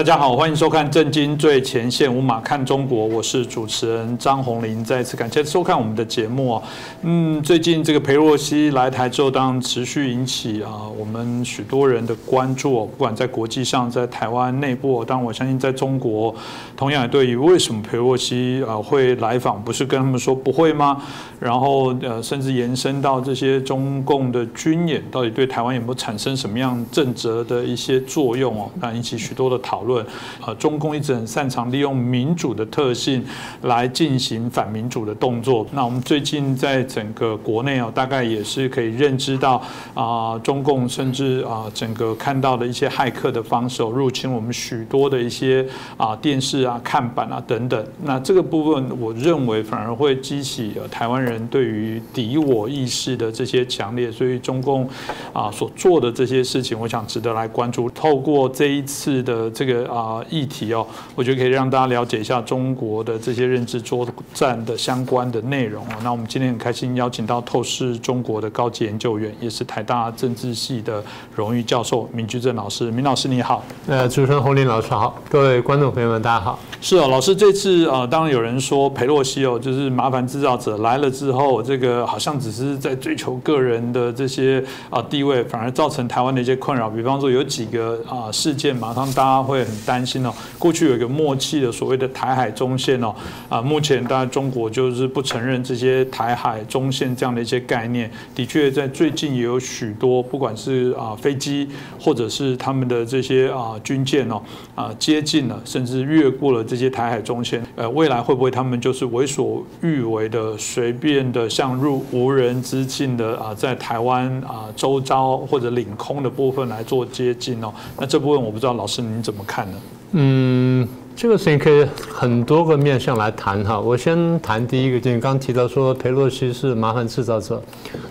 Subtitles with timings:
[0.00, 4.82] 大家好，欢迎收看《震惊最前线》，无马看中国，我是主持人张宏林。
[4.82, 6.62] 再次感谢收看我们的节目哦。
[7.02, 16.34] 嗯，最近这个裴洛西来台之后，当然持续引起啊我们许多人的关注，不管在国际上，在台湾内部，当然我相信在中国，
[16.74, 20.96] 同样也对于为什么裴洛西啊会来访，不是跟他们说不会吗？
[21.38, 28.70] 然后呃，甚至延伸到这些中共的军演，到底对台湾有没有产生什么样正则的一些作用哦？
[28.80, 29.89] 那引起许多的讨论。
[29.96, 33.24] 呃，中共一直很擅长利用民主的特性
[33.62, 35.64] 来进行反民主的动作。
[35.72, 39.62] 那我们最近在整个国内哦，大概也是可以认知到
[39.94, 45.64] 啊，中共甚至啊，整个看到的一些骇客的方式入侵我们许多的一些
[45.96, 47.86] 啊电视啊、看板啊等等。
[48.02, 51.20] 那这个部分，我认为反而会激起台湾。
[51.20, 54.88] 人对于敌我意识的这些强烈，所以中共
[55.34, 57.90] 啊所做的这些事情，我想值得来关注。
[57.90, 65.92] 透过这一次的这个啊议题哦，我觉得可以让大家了解一下中国的这些认知作战的相关的内容哦。
[66.02, 71.02] 那我们今天很开心邀请到透视中国的高级研究员，也是台大政治系的
[71.34, 72.90] 荣誉教授闵居正老师。
[72.90, 76.58] 闵老师你好，呃，主持人洪林老师好，各位观众朋友们大家好。
[76.80, 81.10] 是哦，老师这次啊，当然有人说裴洛西哦，就是麻烦制造者来了。
[81.10, 86.88] 之后，这个好像只是在追求个人的这些啊地位，反而造成台湾的一些困扰。
[86.88, 90.32] 比方说，有几个啊事件，马上大家会很担心哦。
[90.58, 93.14] 过去有一个默契的所谓的台海中线哦，
[93.48, 98.10] 啊，目前当然中国就是不承认这些台海中线这样的一些概念。
[98.34, 101.68] 的确，在最近也有许多，不管是啊飞机
[102.00, 104.42] 或者是他们的这些啊军舰哦，
[104.74, 107.62] 啊接近了，甚至越过了这些台海中线。
[107.76, 111.20] 呃，未来会不会他们就是为所欲为的随便？
[111.30, 117.72] 的像入无人之境的啊，在台湾啊周遭或者领空的部分来做接近哦。
[117.98, 119.76] 那这部分我不知道老师您怎么看呢？
[120.12, 123.80] 嗯，这个事情可以很多个面向来谈哈。
[123.80, 127.60] 我先谈第一个，就你刚提到说佩洛西是麻烦制造者，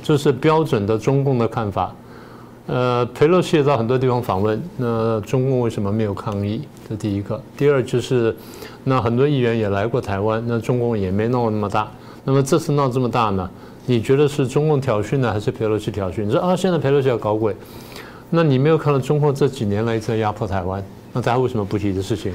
[0.04, 1.96] 这是标准的中共的看法。
[2.68, 6.62] 呃，佩洛西也到很多地方访问，那中共为什么没有抗议？
[6.88, 7.42] 这第一个。
[7.58, 8.36] 第二就是，
[8.84, 11.90] 那很多议员也来过台湾，那中共也没闹那么大。
[12.24, 13.50] 那么这次闹这么大呢？
[13.88, 16.24] 你觉得是中共挑衅呢，还是佩洛西挑衅？
[16.24, 17.56] 你说啊，现在佩洛西要搞鬼，
[18.30, 20.84] 那你没有看到中共这几年来一直在压迫台湾？
[21.14, 22.31] 那大家为什么不提这事情？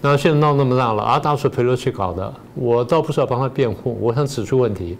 [0.00, 4.98] 那现在闹那么大了啊，大是佩洛西搞的，我倒不是要帮他辩护，我想指出问题：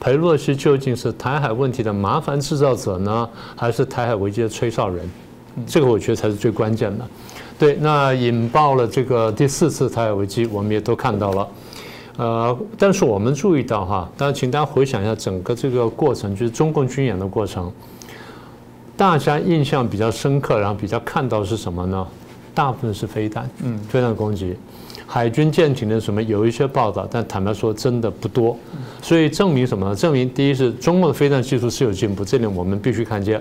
[0.00, 5.06] 佩洛西究竟是台海问题的麻烦制造者呢，还是台海危机的吹哨人？
[5.66, 7.04] 这个我觉得才是最关键的。
[7.58, 11.48] 对，那引爆了这个第四次台海危机，我们也都看到了。
[12.16, 17.70] 呃，但是我们注意到哈，但是，请大家回想一下整个这个过程，就是中共军演的过程，
[18.96, 22.06] 大家印象比较深刻，然后比较看到是什么呢？
[22.58, 24.56] 大部分是飞弹，嗯，飞弹攻击，
[25.06, 28.58] 海军舰艇的什么有一些报道，但坦白说真的不多，
[29.00, 29.94] 所以证明什么呢？
[29.94, 33.40] 证明第一是中共的飞弹技术是有进步，这点我们必须看见。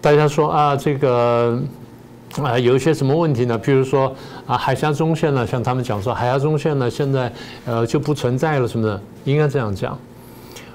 [0.00, 1.62] 大家说啊，这个。
[2.42, 3.56] 啊，有一些什么问题呢？
[3.56, 4.14] 比如说
[4.46, 7.32] 啊，海峡中线呢，像他们讲说，海峡中线呢，现在
[7.64, 9.96] 呃就不存在了什么的，应该这样讲。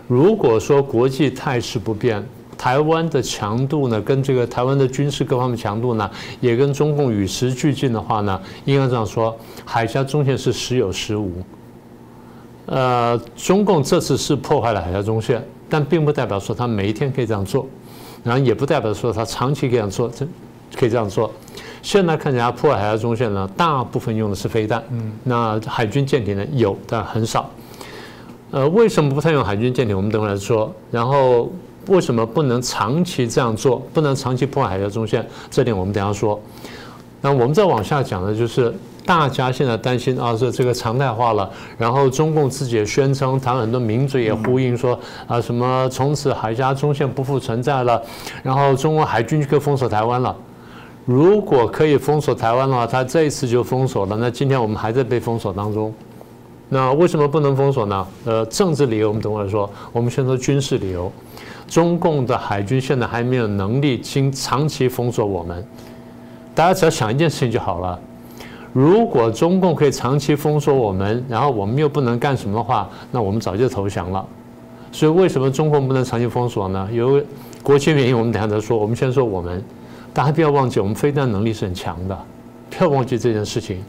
[0.08, 2.26] 如果说国际态势不变，
[2.62, 6.08] 台湾的强度呢，跟这个台湾的军事各方面强度呢，
[6.40, 9.36] 也跟中共与时俱进的话呢，应该这样说，
[9.66, 11.32] 海峡中线是时有时无。
[12.68, 17.66] 呃，中共这次是破坏了海峡中线，但并不代表说他每一天可以这样做，
[18.24, 20.28] 然后也不代表说他长期可以这样做，这
[20.78, 21.32] 可以这样做。
[21.82, 24.84] 现在看起来破坏海峡中线呢，大部分用的是飞弹。
[24.92, 27.50] 嗯，那海军舰艇呢有，但很少。
[28.52, 29.98] 呃，为什么不太用海军舰艇？
[29.98, 30.72] 我们等会来说。
[30.92, 31.52] 然后
[31.92, 33.82] 为什么不能长期这样做？
[33.94, 35.28] 不能长期破坏海峡中线？
[35.50, 36.40] 这点我们等下说。
[37.20, 38.74] 那我们再往下讲的就是，
[39.06, 41.48] 大家现在担心啊，是这个常态化了。
[41.78, 44.98] 然后中共自己也宣称，台湾很多名嘴也呼应说
[45.28, 48.02] 啊，什么从此海峡中线不复存在了，
[48.42, 50.36] 然后中国海军就可以封锁台湾了。
[51.06, 54.16] 如果可以封锁台湾的话，他这一次就封锁了。
[54.18, 55.94] 那今天我们还在被封锁当中。
[56.70, 58.08] 那为什么不能封锁呢？
[58.24, 59.70] 呃，政治理由我们等会儿说。
[59.92, 61.12] 我们先说军事理由。
[61.72, 65.66] 中共的海军现在还没有能力经长期封锁我们。
[66.54, 67.98] 大家只要想一件事情就好了。
[68.74, 74.26] 如果中共可以长期封锁我们，然后我们又不能干什么的话，那我们早就投降了。
[74.92, 76.90] 所以为什么中共不能长期封锁呢？
[76.92, 77.24] 有
[77.64, 78.78] 国情原因，我们等下再说。
[78.78, 79.64] 我们先说我们。
[80.14, 82.18] 大家不要忘记，我们飞弹能力是很强的，
[82.70, 83.82] 不要忘记这件事情。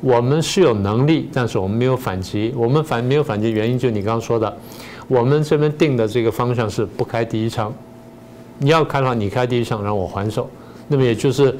[0.00, 2.52] 我们是有能力，但是我们没有反击。
[2.56, 4.56] 我们反没有反击原因，就你刚刚说的，
[5.08, 7.72] 我们这边定的这个方向是不开第一枪。
[8.58, 10.48] 你要开的话，你开第一枪，让我还手。
[10.86, 11.56] 那么也就是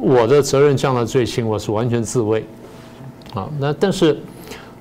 [0.00, 2.44] 我的责任降到最轻，我是完全自卫。
[3.34, 4.18] 啊，那但是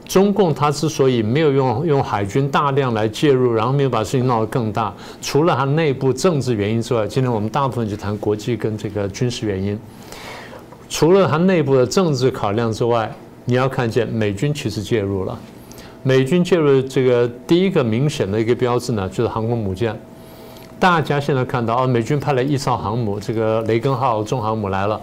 [0.06, 9.78] 中共他之所以没有用用海军大量来介入，然后没有把事情闹得更大，除了他内部政治原因之外，今天我们大部分就谈国际跟这个军事原因。
[10.88, 15.38] 除了他内部的政治考量之外，你要看见美军其实介入了。
[16.08, 19.94] 美军介入这个第一个明显的一个标志呢，就是航空母舰。
[20.80, 25.02] 大家现在看到哦，美军派了一艘航母，这个雷根号重航母来了。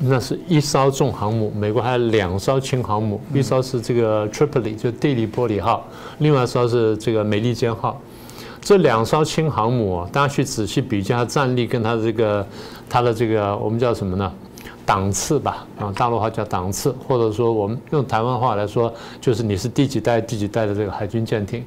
[0.00, 5.86] 那是一艘重航母，美国还有两艘轻航母，一艘是这个 Tripoli，就地利波里号，
[6.18, 7.98] 另外一艘是这个美利坚号。
[8.60, 12.46] 这两艘轻航母，啊大家去仔细比较战力跟它的这个
[12.90, 14.30] 它的这个我们叫什么呢？
[14.86, 21.64] 档次吧，啊，大陆话叫档次，或者说我们用台湾话来说，就是你是第几代第几代的这个海军舰艇。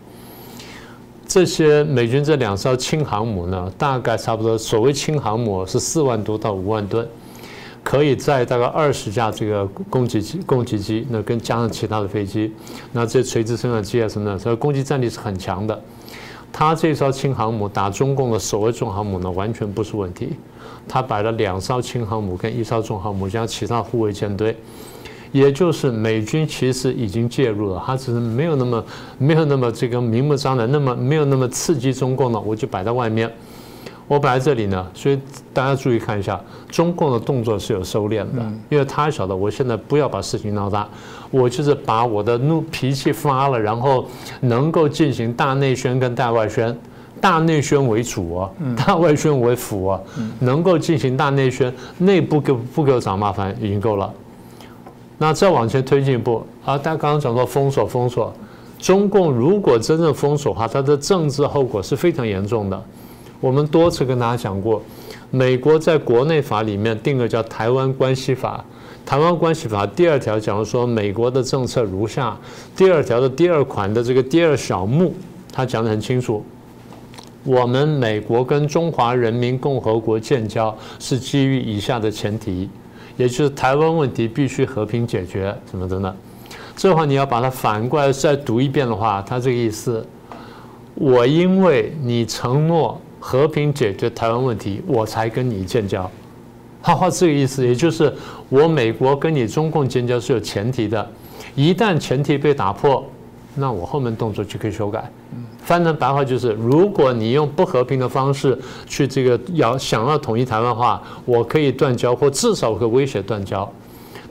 [1.28, 7.08] 这些美军这两艘轻航母呢，大概差不多，所谓轻航母是四万多到五万吨。
[7.84, 12.54] 可以载大概二十架这个攻击机，攻击机那跟加上其他的飞机，
[12.92, 15.82] 那这垂直升降机啊什么的，所以攻击战力是很强的。
[16.52, 20.34] 它这艘轻航母打中共的所谓重航母呢，完全不是问题。
[20.88, 24.56] 它摆了两艘轻航母跟一艘重航母，加其他护卫舰队，
[25.32, 28.86] 也就是美军其实已经介入了，他只是没有那么
[29.18, 33.32] 没有那么这个明目张胆，那么没有那么刺激中共呢，我就摆在外面。
[34.10, 35.20] 我摆在这里呢，所以
[35.54, 36.40] 大家注意看一下，
[36.70, 40.88] 中共的动作是有收敛的，因为他晓得我现在不要把事情闹大，
[41.30, 44.08] 我就是把我的怒脾气发了，然后
[44.40, 46.74] 能够进行大内宣跟大外宣，
[47.20, 50.00] 大内宣为主啊，大外宣为辅啊，
[50.40, 54.12] 能够进行大内宣，内部给不给我找麻烦已经够了。
[55.18, 58.32] 那再往前推进一步啊，大家刚刚讲到封锁封锁，
[58.80, 62.84] 中共如果真正封锁的话，它的政治后果是非常严重的。
[63.40, 64.82] 我们多次跟大家讲过，
[65.32, 68.64] 美国在国内法里面定个叫《台湾关系法》，
[69.10, 72.36] 《台湾关系法》第二条讲说，美国的政策如下。
[72.76, 75.14] 第二条的第二款的这个第二小目，
[75.52, 76.44] 他讲得很清楚，
[77.44, 82.70] 我们美国跟中华人民共和国建交是基于以下的前提，
[83.16, 86.16] 也就是台湾问题必须和平解决，什么的呢？
[86.76, 90.06] 这话你要把它反过来再读一遍的话，他这个意思，
[90.96, 93.00] 我因为你承诺。
[93.20, 96.10] 和平解决台湾问题，我才跟你建交。
[96.82, 98.14] 他话这个意思，也就是
[98.48, 101.06] 我美国跟你中共建交是有前提的，
[101.54, 103.04] 一旦前提被打破，
[103.58, 105.12] 那我后面动作就可以修改。
[105.60, 113.70] 翻成白话就是，如果你用不和平的方式去这个要想要统一台湾的话，我可以断交，或至少可以威胁断交。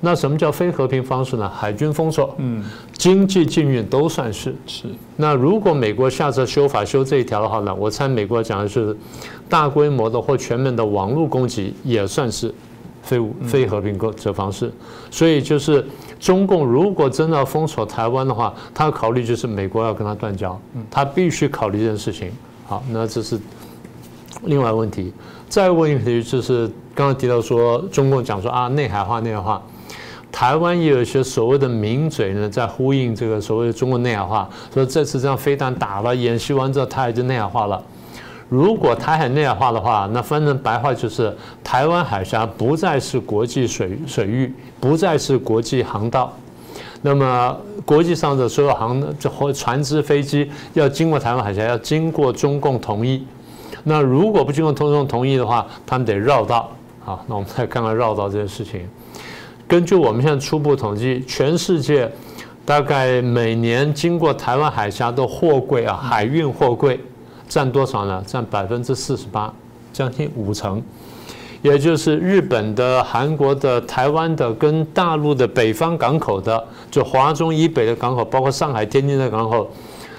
[0.01, 1.49] 那什么叫非和平方式呢？
[1.49, 2.63] 海军封锁，嗯，
[2.93, 4.85] 经济禁运都算是是。
[5.17, 7.75] 那如果美国下次修法修这一条的话呢？
[7.75, 8.97] 我猜美国讲的是
[9.49, 12.55] 大规模的或全面的网络攻击也算是
[13.03, 14.71] 非非和平这方式。
[15.11, 15.85] 所以就是
[16.19, 20.59] 中共如果真的要封锁台湾的话，他考虑就是美国要跟他断交，
[20.91, 22.31] 他必须考虑这件事情。
[22.67, 23.39] 好，那这是
[24.45, 25.13] 另外问题。
[25.49, 29.63] 再问一个问题就是刚刚提到说中共讲说啊内海化内海化。
[30.33, 37.83] 台湾也有一些所谓的名嘴呢，在呼应这个所谓的中国内海化，说这次这样飞弹打了，演习完之后，台海就内海化了。
[38.49, 46.33] 如果台海内海化的话，那翻成白话就是台湾海峡不再是国际水水域，不再是国际航道。
[47.03, 53.25] 那么国际上的所有航这或船只、飞机要经过台湾海峡，要经过中共同意。
[53.85, 56.71] 那如果不经过中共同意的话，他们得绕道。
[57.05, 58.89] 好，那我们再看看绕道这件事情。
[59.69, 62.11] 根据我们现在初步统计，全世界
[62.65, 66.99] 大概每年经过台湾海峡的货柜啊，海运货柜
[67.49, 68.23] 占多少呢？
[68.27, 69.53] 占百分之四十八，
[69.93, 70.83] 将近五成。
[71.63, 79.69] 也就是日本的、韩国的、台湾的跟大陆的北方港口的，就华中以北的港口，包括上海、天津的港口。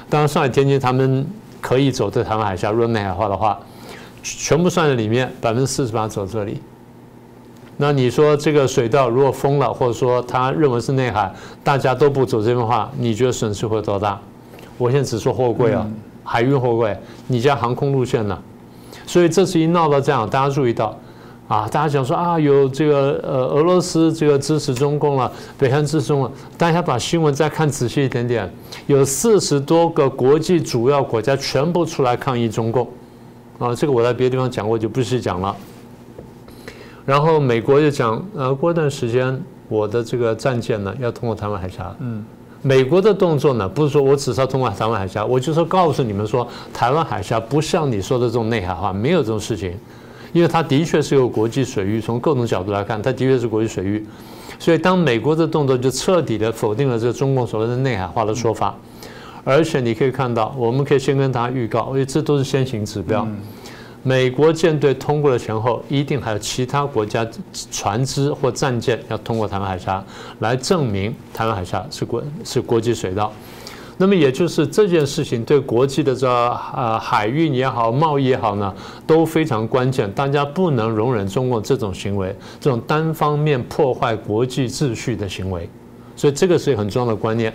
[0.10, 1.26] 当然，上海、天津他们
[1.62, 3.58] 可以走在台湾海峡，如果内海化的话，
[4.24, 6.60] 全部算在里面，百分之四十八走这里。
[7.78, 11.32] 那你说这个水道如果封了，或者说他认为是内海，
[11.64, 14.20] 大家都不走这边的话，你觉得损失会多大？
[14.78, 15.88] 我现在只说货柜啊，
[16.28, 16.96] 海运货柜，
[17.28, 18.38] 你家航空路线呢？
[19.06, 20.94] 所以这次一闹到这样，大家注意到，
[21.48, 28.52] 啊，大家讲说啊，有这个呃俄罗斯这个支持中共了，北韩支持中共，大家把新闻再看仔细一点点，
[28.88, 32.86] 有四十多个国际主要国家全部出来抗议中共，
[33.60, 35.56] 啊，这个我在别的地方讲过，就不细讲了。
[37.06, 41.96] 然后美国就讲，呃，过一段时间我的这个战舰呢要通过台湾海峡。
[42.00, 42.26] 嗯，
[42.68, 49.74] 美国的动作呢不是说我只是要通过台湾海峡，我就说告诉你们说台湾海峡不像你说的这种内海化，没有这种事情。
[50.34, 54.06] 因为它的确是有国际水域，从各种角度来看，它的确是国际水域。
[54.60, 58.76] 所以，当美国的动作就彻底的否定了这个中共所谓的内海化的说法，
[59.46, 63.26] 而且你可以看到，我们可以先跟大家预告，因为这都是先行指标。
[64.08, 67.28] 美国舰队通过了前后，一定还有其他国家
[67.70, 70.02] 船只或战舰要通过台湾海峡，
[70.40, 73.34] 来证明台湾海峡是国是国际水道。
[73.98, 78.74] 那么也就是这件事情对国际的这呃海运也好，贸易也好呢，
[79.06, 80.10] 都非常关键。
[80.14, 85.70] 大家不能容忍中共这种行为，这种单方面破坏国际秩序的行为。
[86.16, 87.52] 所以这个是很重要的观念。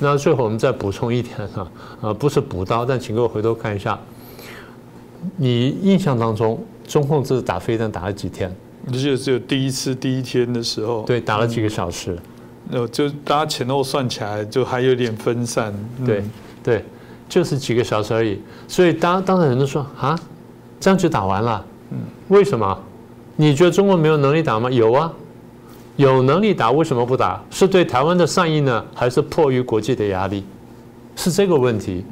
[0.00, 3.96] 那最后我们再补充一点哈，呃，不是补刀，但请各位回头看一下，
[5.36, 8.54] 你印象当中中共这次打飞弹打了几天？
[8.84, 11.02] 你记得只有第一次第一天的时候？
[11.02, 12.16] 对，打了几个小时。
[12.68, 15.72] 那就大家前后算起来，就还有点分散。
[16.04, 16.24] 对，
[16.62, 16.84] 对，
[17.28, 18.40] 就是几个小时而已。
[18.68, 20.18] 所以当当然人都说啊，
[20.80, 21.64] 这样就打完了。
[21.90, 22.78] 嗯，为什么？
[23.36, 24.70] 你觉得中国没有能力打吗？
[24.70, 25.12] 有啊，
[25.96, 27.42] 有能力打，为什么不打？
[27.50, 30.44] 是对台湾的善意呢，还是迫于国际的压力？
[31.14, 32.04] 是这个问题。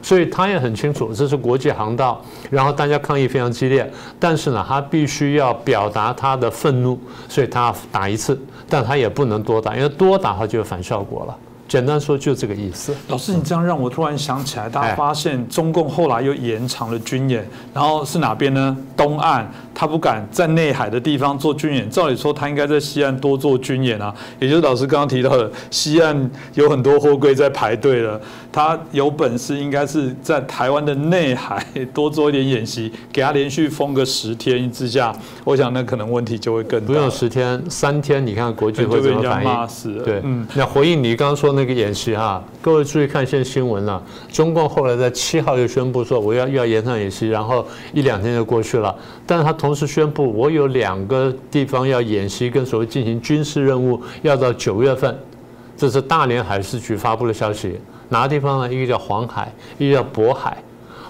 [0.00, 11.36] 所以他也很清楚，这是国际航道，然后大家抗议非常激烈，但是呢，他必须要表达他的愤怒，所以他打一次，但他也不能多打，因为多打他就有反效果了。
[11.66, 12.94] 简单说就这个意思。
[13.08, 18.74] 老师，你这样让我突然想起来，大家发现中共后来又延长了军演，然后是哪边呢？
[18.96, 19.46] 东岸。
[19.78, 24.12] 他不敢在内海的地方做军演，照理说他应该在西岸多做军演啊。
[24.40, 28.20] 也就是老师刚刚提到的，西岸有很多货柜在排队了，
[28.50, 36.86] 他有本事应该是在台湾的内海多做一点演习，给他连续封个十天之下，我想那可能问题就会更大。
[36.88, 40.02] 不用十天，三天，你看国际会怎么反应？
[40.02, 48.92] 对，嗯，那回应你刚刚说那个演习哈，各位注意看现在新闻了，中共后来在七号又宣布说我要又要延长演习，然后一两天就过去了，
[49.24, 55.14] 但是他同同时宣布，我有两个地方要演习，跟所谓进行军事任务，要到九月份。
[55.76, 57.78] 这是大连海事局发布的消息。
[58.08, 58.72] 哪个地方呢？
[58.72, 60.56] 一个叫黄海，一个叫渤海。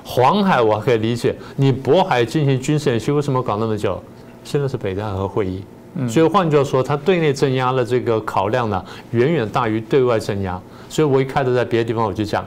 [0.02, 4.02] 黄海我还可以理解，你渤海进行军事演习，为什么搞那么久？
[4.42, 5.62] 现在是北戴河会议，
[6.08, 10.60] 所以换句话说，他对内镇压的这个考量呢，远远大于对外镇压。
[10.88, 12.44] 所以我一开始在别的地方我就讲。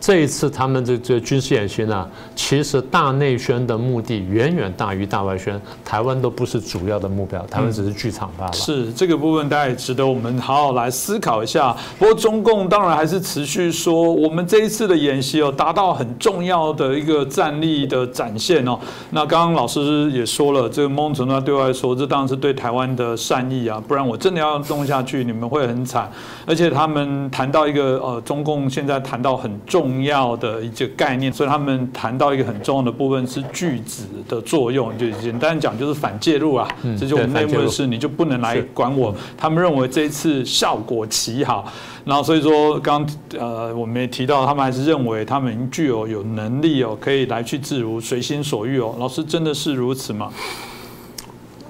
[0.00, 8.52] 这一次他们这这军事演习呢，其实大内宣的目的远远大于大外宣，台湾都不是主要的目标，台湾只是剧场罢了。
[8.52, 11.74] 是这个部分，大家也值得我们好好来思考一下。
[11.98, 18.78] 不过中共当然还是持续说，我们这一次的演习哦，达到很重要的一个战力的展现哦。
[19.12, 26.10] 那刚刚老师也说了，这个蒙城呢对外说，这当然是对台湾的善意啊，不然我真的要弄下去，你们会很惨。
[26.44, 29.83] 而且他们谈到一个呃，中共现在谈到很重。
[29.84, 36.66] 重要的一个概念，所以他们谈到一个很重要的部分是句子的作用，就简单讲就是反介入啊，
[36.98, 39.14] 这就我们内部的事，你就不能来管我。
[39.36, 41.70] 他们认为这一次效果奇好，
[42.06, 43.06] 然后所以说刚
[43.38, 48.94] 呃我们也提到，他们还是认为他们具有有能力哦，可以来去自如，随心所欲哦。
[48.98, 50.32] 老师真的是如此吗？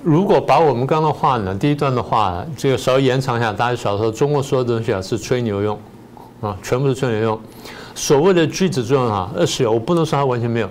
[0.04, 5.76] 如果把我们刚刚的话呢，第一段的话，这个稍微延长一下，大家小时候中国所有东西啊是吹牛用
[6.40, 7.40] 啊，全部是吹牛用。
[7.94, 10.68] 所谓的句子作用啊，是有，我不能说它完全没有。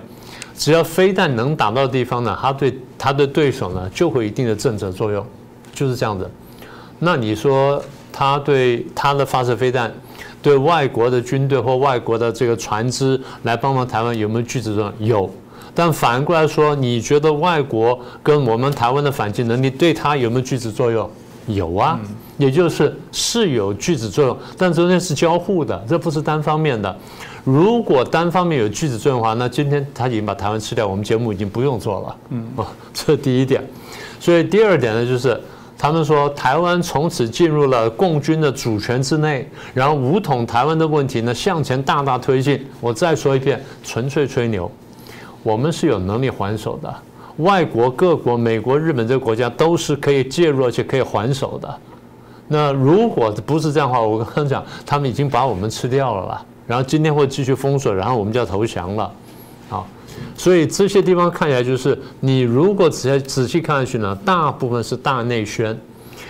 [0.56, 5.26] 只要飞弹能打到地方呢，它对它的对手呢就会一定的震慑作用，
[5.72, 6.30] 就是这样子。
[6.98, 9.92] 那你说它对它的发射飞弹，
[10.40, 15.08] 对外国的军队或外国的这个船只来帮忙台湾有没有句子作用？
[15.08, 15.30] 有。
[15.74, 21.10] 但反过来说，你觉得外国跟我们台湾的反击能力对它有没有句子作用？
[21.46, 21.98] 有啊。
[22.36, 26.94] 也就是是有句子作用，但中间是交互的，这不是单方面的。
[27.44, 32.16] 如果单方面有句子作用的话，那今天他已经把台湾吃掉，我们节目已经不用做了。
[32.30, 33.62] 嗯，啊， 这第一点。
[34.18, 35.40] 所以第二点呢，就是
[35.78, 42.66] 他们说台湾从此进入了共军的主权之内，然后武统台湾的问题呢向前大大推进。
[42.80, 44.68] 我再说一遍，纯粹吹牛。
[45.44, 46.92] 我们是有能力还手的，
[47.38, 51.78] 外国各国，美国、日本这个国家都是可以介入而且可以还手的。
[52.46, 56.44] 那如果不是这样的话，我刚刚讲，他们已经把我们吃掉了啦。
[56.66, 59.12] 然后今天会继续封锁，然后我们就要投降了，
[59.68, 59.86] 好，
[60.36, 65.78] 所以这些地方看起来就是，你如果仔细仔细看下去呢，大部分是大内宣，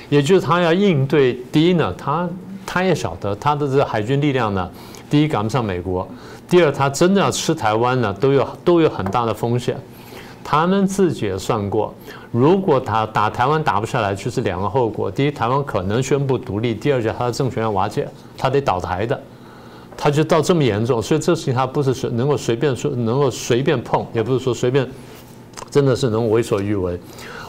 [0.09, 2.29] 也就是他要应对第一呢，他
[2.67, 4.69] 他也晓得他的这个海军力量呢，
[5.09, 6.09] 第一赶不上美国，
[6.49, 9.77] 第二他真的要吃台湾呢，都有都有很大的风险。
[10.45, 11.93] 他们自己也算过，
[12.31, 19.19] 如果他打台湾打不下来，就是两个后果：第一，台湾可能宣布独立；第二，就他的政权要瓦解，他得倒台的。
[19.97, 24.87] 他就到这么严重，所以这事情他不是随能够随便说，能够随便碰，也不是说随便
[25.71, 26.99] 真的是能为所欲为。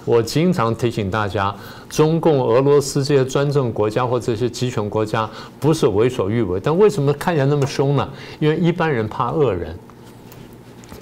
[0.05, 1.53] 我经常提醒大家，
[1.89, 5.27] 中共、俄罗斯这些专政国家或这些集权国家
[5.59, 8.07] 不是为所欲为，但为什么看起来那么凶呢？
[8.39, 9.75] 因为一般人怕恶人，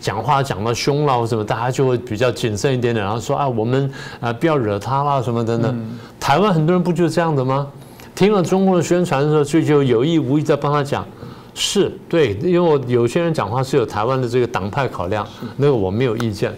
[0.03, 5.97] 讲话讲到凶了或什么，大家就会比较谨慎一点点，然后说啊，我们啊不要惹他啦什么等等。
[6.19, 7.65] 台湾很多人不就是这样的吗？
[8.13, 11.07] 听了中共的宣传的时候，就就有意无意在帮他讲，
[11.53, 16.53] 是对，因为我有些人讲话是有台湾的这个党派考量，那个我没有意见。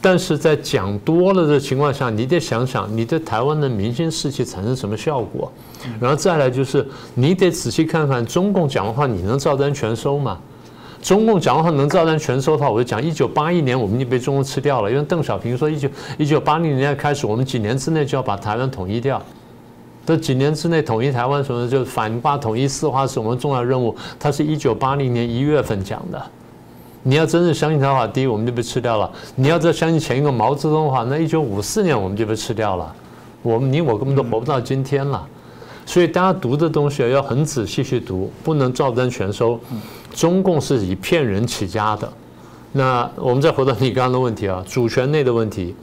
[0.00, 5.52] 但是在讲多了的情况下，你得想想你对台湾的民心士气产生什么效果，
[6.00, 10.38] 然后再来就是你得仔细看看中共讲的话，你能照单全收吗？
[11.00, 15.88] 中共讲的话能照单全收的话，我就讲一九八一年我们就被中共吃掉了，因为邓小平说一九
[16.18, 19.22] 一九八零年开始，我们几年之内就要把台湾统一掉，
[20.04, 26.20] 这几年之内统一台湾什么的，就反霸统一四化是我们重要任务，他是一九八零年一月份讲的。
[27.04, 29.10] 你要真正相信他的话，第一我们就被吃掉了。
[29.36, 32.94] 你要再相信前一个毛泽东的话，那一九五四年我们就被吃掉了。
[33.40, 35.26] 我们你我根本都活不到今天了。
[35.88, 39.58] 所以大家读的东西要很仔细去读，不能照单全收。
[40.12, 42.12] 中共是以骗人起家的。
[42.72, 45.74] 那我们再回到你刚刚的问题啊，主权内的问题，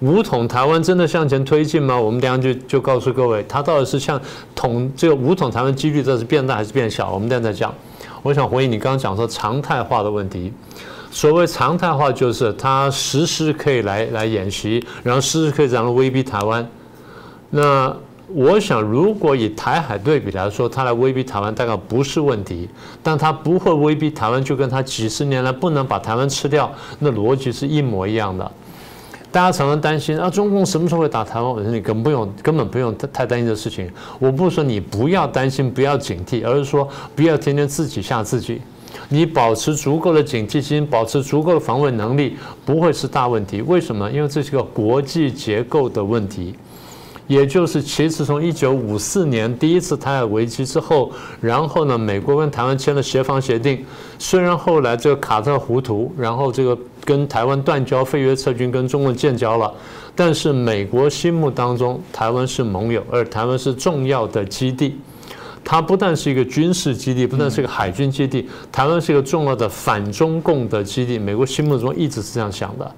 [0.00, 1.96] 武统台湾真的向前推进吗？
[1.96, 4.20] 我们等下就就告诉各位，它到底是向
[4.52, 7.12] 统这个武统台湾几率这是变大还是变小？
[7.12, 7.72] 我们等下再讲。
[8.24, 10.52] 我想回应你刚刚讲说常态化的问题。
[11.12, 16.68] 所谓常态化，就是他时时可以来来演习，然后时时可以这样威逼台湾。
[17.50, 17.96] 那
[18.28, 22.68] 我想，如果以台海对比来说，他来威逼台湾大概不是问题，
[23.02, 28.50] 但他不会威逼台湾，就跟他几十年来不能把台湾吃掉，那逻辑是一模一样的。
[29.30, 31.48] 大家常常担心啊，中共什么时候会打台湾？
[31.48, 33.88] 我说你根本不用，根本不用太担心这事情。
[34.18, 38.60] 我不是说你不要担心，不要警惕，而是说不要天天自己吓自己。
[39.08, 43.62] 你保持足够的警惕心，保持足够的防卫能力，不会是大问题。
[43.62, 44.10] 为什么？
[44.10, 46.54] 因为这是个国际结构的问题。
[47.26, 51.10] 也就是其实从一九五四年第一次台海危机之后，
[51.40, 53.84] 然后呢，美国跟台湾签了协防协定。
[54.18, 59.72] 虽然后来这个卡特糊涂，然后这个跟台湾断交、废约撤军，跟中国建交了，
[60.14, 64.96] 但是美国心目当中，台湾是盟友，而台湾是重要的基地。
[65.68, 71.18] 它不但是一个军事基地，不但是一个海军基地，台湾是一个重要的反中共的基地。
[71.18, 72.88] 美国心目中一直是这样想的。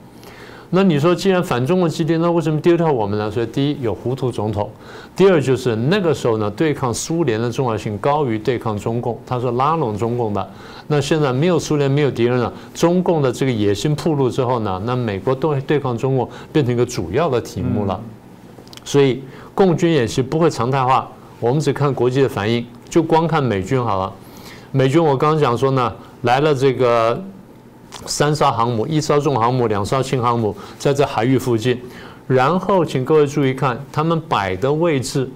[0.70, 3.30] 那你说，既然反中国基地，那为什么丢掉我们呢？
[3.30, 4.70] 所以，第一有糊涂总统，
[5.16, 10.50] 第二就是那个时候呢，对抗苏联的重要性高于对抗中共，他是拉拢中共的。
[10.86, 17.98] 那现在没有苏联，没有敌人了，中共的这个野心暴露之后呢，那美国对对抗中共变成一个主要的题目了。
[18.84, 19.22] 所以，
[19.54, 21.08] 共军演习不会常态化，
[21.40, 24.12] 我们只看国际的反应，就光看美军好了。
[24.70, 27.18] 美军我刚刚讲说呢，来了这个。
[28.06, 31.80] 三艘航母，一艘重航母，两艘轻航母，在这海域附近。
[32.26, 35.30] 然后，请各位注意看，他们摆的位置，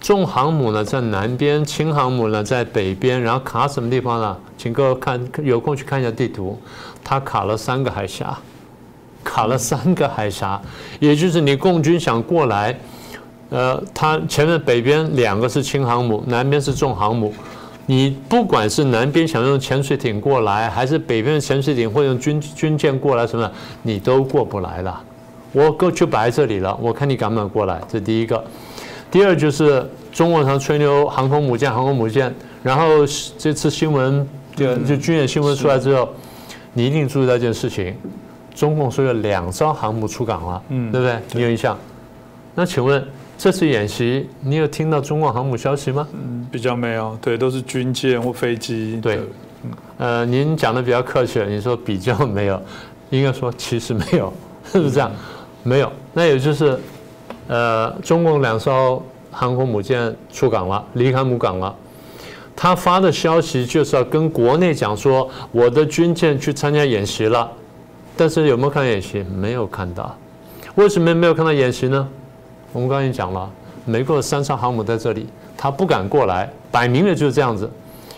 [0.00, 3.20] 重航母呢在南边，轻航母呢在北边。
[3.20, 4.36] 然后卡什么地方呢？
[4.56, 6.56] 请各位看，有空去看一下地图，
[7.02, 8.38] 它卡了三个海峡，
[9.24, 10.60] 卡了三个海峡。
[11.00, 12.78] 也就是你共军想过来，
[13.50, 17.34] 呃，它前面北边两个是轻航母，南边是重航母。
[17.86, 23.50] 你不管是南边想用潜水艇过来，还是北边的潜水艇或用军军舰过来，什么
[23.82, 25.00] 你都过不来了。
[25.52, 27.80] 我过就摆在这里了，我看你敢不敢过来。
[27.88, 28.42] 这第一个。
[29.10, 32.34] 第二就是中国上吹牛航空母舰，航空母舰。
[32.62, 33.06] 然后
[33.38, 36.08] 这次新闻就就军演新闻出来之后，
[36.72, 37.94] 你一定注意到一件事情：
[38.54, 41.18] 中共说有两艘航母出港了，嗯，对不对？
[41.34, 41.78] 你有印象？
[42.54, 43.06] 那请问？
[43.36, 46.06] 这次演习，你有听到中共航母消息吗？
[46.12, 48.98] 嗯，比较没有，对，都是军舰或飞机。
[49.02, 49.20] 对，
[49.98, 52.60] 呃，您讲的比较客气了，你说比较没有，
[53.10, 54.32] 应该说其实没有，
[54.70, 55.10] 是不是这样？
[55.62, 56.78] 没有，那也就是，
[57.48, 61.74] 呃，中共两艘航空母舰出港了，离开母港了。
[62.56, 67.50] 他发的消息就是要跟国内讲说，我的军舰去参加演习了，
[68.16, 69.24] 但是有没有看演习？
[69.36, 70.16] 没有看到。
[70.76, 72.08] 为什么没有看到演习呢？
[72.74, 73.48] 我们刚才讲了，
[73.84, 75.24] 美国的三艘航母在这里，
[75.56, 77.70] 他不敢过来，摆明了就是这样子，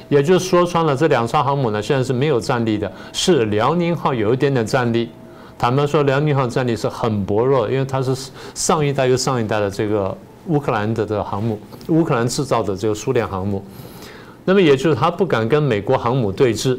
[0.09, 5.11] 也就是说穿了，这两艘航母呢，现在是没有战力的，是辽宁号有一点点战力。
[5.59, 8.17] 坦白说，辽宁号战力是很薄弱，因为它是
[8.55, 10.17] 上一代又上一代的这个
[10.47, 13.63] 乌克兰的这个航母，乌克兰制造的这个苏联航母。
[14.47, 16.79] 那么也就是他不敢跟美国航母对峙，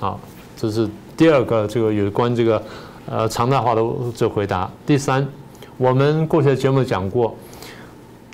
[0.00, 0.14] 啊，
[0.54, 2.62] 这是第二个这个有关这个
[3.08, 3.82] 呃常态化的
[4.14, 4.70] 这回答。
[4.84, 5.26] 第三。
[5.78, 7.36] 我们过去的节目讲过，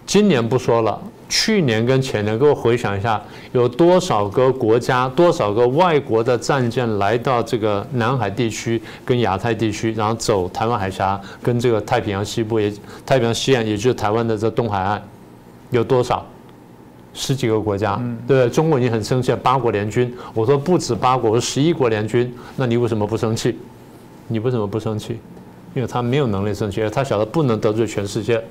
[0.07, 3.21] 今年不说了，去年跟前年，给我回想一下，
[3.53, 12.73] 有多少个国家、多少个外国的战舰来到这个南海地区跟亚太地区，然后走台湾海峡跟这个太平洋西部也
[13.05, 15.03] 太平洋西岸，也就是台湾的这东海岸，
[15.71, 16.25] 有多少？
[17.15, 18.49] 十几个国家，对不对？
[18.49, 20.11] 中国已经很生气了，八国联军。
[20.33, 22.33] 我说不止八国，我说十一国联军。
[22.57, 23.59] 那你为什么不生气？
[24.29, 25.19] 你为什么不生气？
[25.75, 28.43] 因为他没有能力生气，他晓得不能得罪全世界。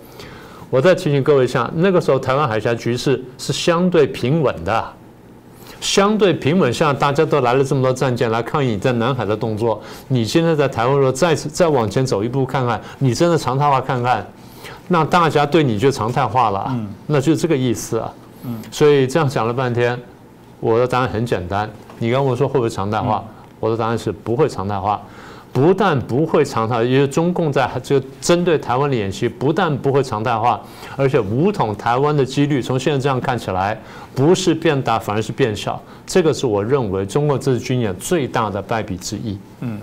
[0.69, 4.93] 我再提醒各位一下，那个时候台湾海峡局势是相对平稳的，
[5.81, 9.81] 相对平稳下，大家都来了这么多战舰来抗议你在南海的动作。
[10.07, 14.25] 你现在在台湾说再再往前走一步看看，你真的常态化看看，
[14.87, 16.73] 那大家对你就常态化了，
[17.05, 18.13] 那就这个意思啊。
[18.71, 19.99] 所以这样讲了半天，
[20.59, 21.69] 我的答案很简单。
[21.99, 23.23] 你刚问我说会不会常态化，
[23.59, 25.01] 我的答案是不会常态化。
[25.53, 30.61] 不但不会常态，因为中共在就针对台湾的演习，不但不会常态化，
[30.95, 33.79] 而且武统台湾的几率，从现在这样看起来，
[34.15, 35.81] 不是变大，反而是变小。
[36.07, 39.37] 这个是我认为中国这次军演最大的败笔之一。
[39.59, 39.79] 嗯。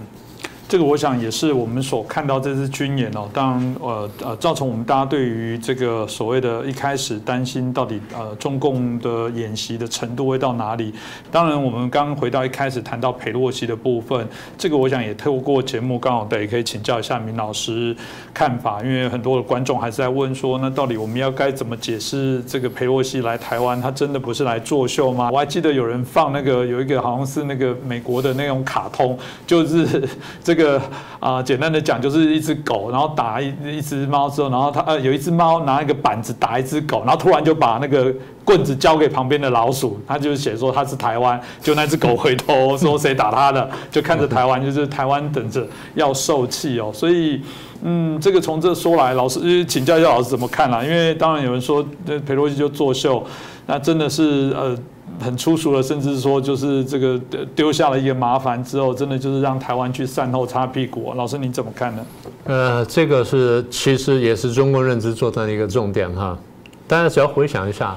[0.68, 10.92] 这个我想也是我们所看到这次军演哦，当然呃呃，造成我们大家对于这个所谓的一开始担心到底呃中共的演习的程度会到哪里？
[11.32, 14.28] 当然，我们刚回到一开始谈到佩洛西的部分，
[14.58, 17.96] 这个我想也透过节目刚好对可以请教一下明老师
[18.34, 23.80] 看法，因为很多的观众还是在问说，那到底我们要该怎么解释这个佩洛西来台湾？
[23.80, 25.30] 他真的不是来作秀吗？
[25.32, 30.06] 我还记得有人放那个有一个好像是那个美国的那种卡通，就是
[30.44, 30.57] 这。
[30.58, 30.82] 这个
[31.20, 38.12] 啊，简单的讲就是一只狗，然后打一一只猫之后，然后它呃有一只猫拿一个板子打一只狗，然后突然就把那个
[38.44, 46.90] 棍子交给旁边的老鼠，他就写说他是台湾，就那只狗回头说谁打他的，就看着台湾，就是台湾等着要受气哦。
[46.92, 47.40] 所以
[47.82, 50.82] 嗯，这个从这说来，老师请教一下老师怎么看啦？
[50.82, 53.24] 因为当然有人说这裴洛西就作秀，
[53.66, 54.76] 那真的是呃。
[55.20, 57.18] 很粗俗了，甚至说就是这个
[57.54, 61.12] 丢下了一个麻烦之后，真的就是让台湾去善后擦屁股。
[61.14, 62.06] 老师你怎么看呢？
[62.44, 66.38] 呃，这个是其实也是中共认知作战的一个重点哈。
[66.86, 67.96] 大家只要回想一下，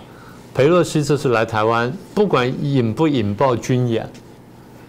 [0.54, 4.10] 裴洛西这次来台湾，不管引不引爆军演，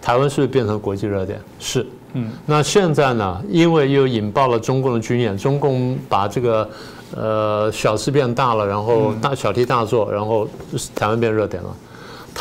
[0.01, 1.39] 台湾是不是变成国际热点？
[1.59, 1.85] 是。
[2.13, 2.29] 嗯。
[2.45, 3.41] 那现在呢？
[3.49, 6.69] 因为又引爆了中共的军演，中共把这个
[7.15, 10.47] 呃小事变大了，然后大小题大做，然后
[10.93, 11.69] 台湾变热点了。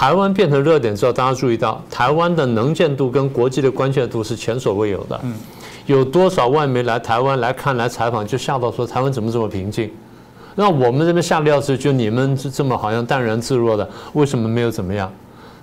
[0.02, 5.20] 台湾变成热点之后，大家注意到台湾的能见度跟国际的关切度是前所未有的。
[5.22, 5.32] 嗯，
[5.86, 9.88] 有多少外媒来台湾来看来采访，就吓到说台湾怎么这么平静？
[10.56, 15.08] 那我们这边下料是，就你们这么好像淡然自若的，为什么没有怎么样？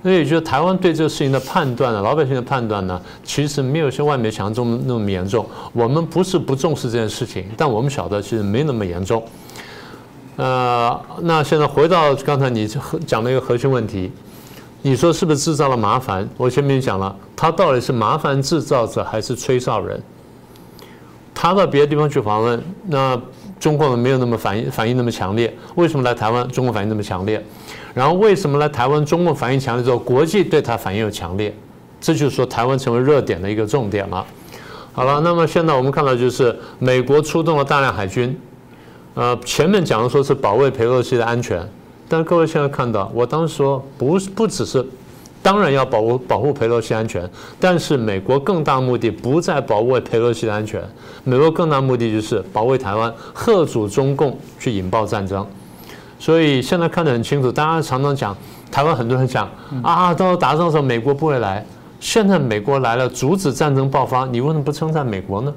[0.03, 5.45] 那也就是台湾对这个事情的判断呢，老百姓的判断呢，其实没有像外媒想中那么严重。
[5.73, 9.21] 我们不是不重视这件事情，但我们晓得其实没那么严重。
[10.37, 12.65] 呃，那现在回到刚才你
[13.05, 14.09] 讲的一个核心问题，
[14.81, 16.27] 你说是不是制造了麻烦？
[16.37, 20.01] 我前面讲了，他到底是麻烦制造者还是吹哨人？
[21.33, 23.19] 他到别的地方去访问，那
[23.59, 27.43] 中国人没有那么反应反应那么强烈，为什么来台湾中国反应那么强烈？
[27.93, 31.53] 然后为什么来台湾中国反应强烈之后，国际对他反应又强烈？
[31.99, 34.25] 这就是说台湾成为热点的一个重点了。
[34.93, 38.37] 好了，那么现在我们看到就是美国出动了大量海军。
[39.15, 41.61] 呃，前面讲的说是保卫佩洛西的安全，
[42.09, 44.83] 但是各位现在看到，我当时说不是不只是，
[45.43, 50.83] 当然要保护保护佩洛西安全，但是美国更大目的不在保卫佩洛西的安全，
[51.23, 55.45] 美国更大目的就是保卫台湾，贺阻中共去引爆战争。
[56.17, 58.35] 所以现在看得很清楚，大家常常讲
[58.71, 59.47] 台湾很多人讲
[59.81, 61.65] 啊，到打仗的时候美国不会来，
[61.99, 65.53] 现在美国来了，阻止战争爆发，你为什么不称赞美国呢？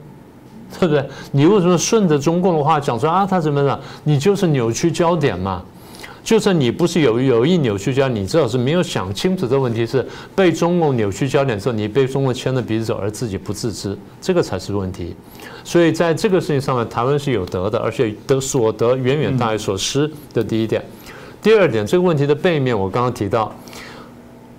[0.78, 1.04] 对不对？
[1.32, 3.26] 你为什么顺着中共的话讲说啊？
[3.26, 3.78] 他怎么样？
[4.04, 5.62] 你就是扭曲焦点嘛？
[6.22, 10.06] 就算你不是有有意扭曲焦点，你至少是没有想清楚这问题是
[10.36, 15.16] 被中共扭曲焦点之后，你被中共牵着鼻子走，而自己不自知，这个才是问题。
[15.64, 20.84] 所以在这个事情上面，台湾是有得的，而且得所得远远大于所失的第一点。
[21.42, 23.52] 第二点，这个问题的背面，我刚刚提到。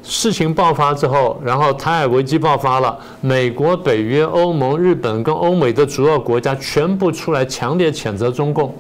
[0.06, 8.76] 事情爆发之后，然后台海危机爆发了，美国、北约、欧盟、日本跟欧美的主要国家全部出来强烈谴责中共。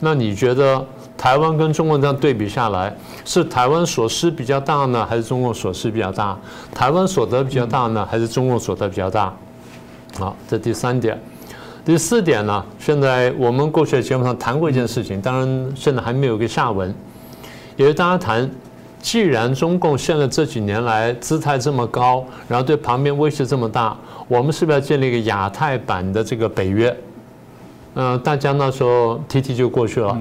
[0.00, 0.84] 那你觉得
[1.16, 2.94] 台湾跟中共这样对比下来，
[3.24, 6.36] 是台湾所失比较大呢，还是中共所失比较大？
[6.74, 9.32] 台湾所得比较大呢，还是中共所得比较大？
[10.18, 11.18] 好，这第三点。
[11.84, 12.64] 第四点呢？
[12.78, 16.94] 现在我们过去的节目上谈过一件事情，当然现在还没有个下文，
[17.76, 18.50] 也是大家谈。
[19.00, 23.96] 既然中共现在这几年来姿态这么高，然后对旁边威胁这么大，
[24.28, 26.96] 我们是不是要建立一个亚太版的这个北约？
[27.94, 30.16] 嗯，大家那时候提提就过去了。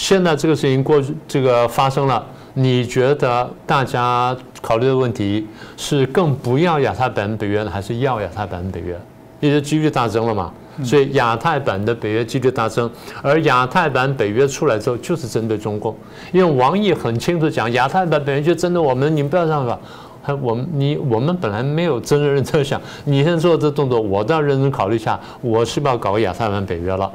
[0.00, 8.98] 现在这个事情过这个发生了，你觉得大家考虑的问题是更不要亚太版北约呢，还是要亚太版北约？
[9.40, 10.50] 因为几率大增了嘛，
[10.82, 15.94] 所以亚太版的北约几率大增，而亚太版北约出来之后就是针对中共，
[16.32, 19.78] 因为王毅很清楚讲，亚太版北约就针对我们，你们不要上法。
[20.22, 27.10] 还我们你我们本来没有真正认真想，你现在做这动作，我倒要认真考虑一下，我是不是要搞个亚太版北约了？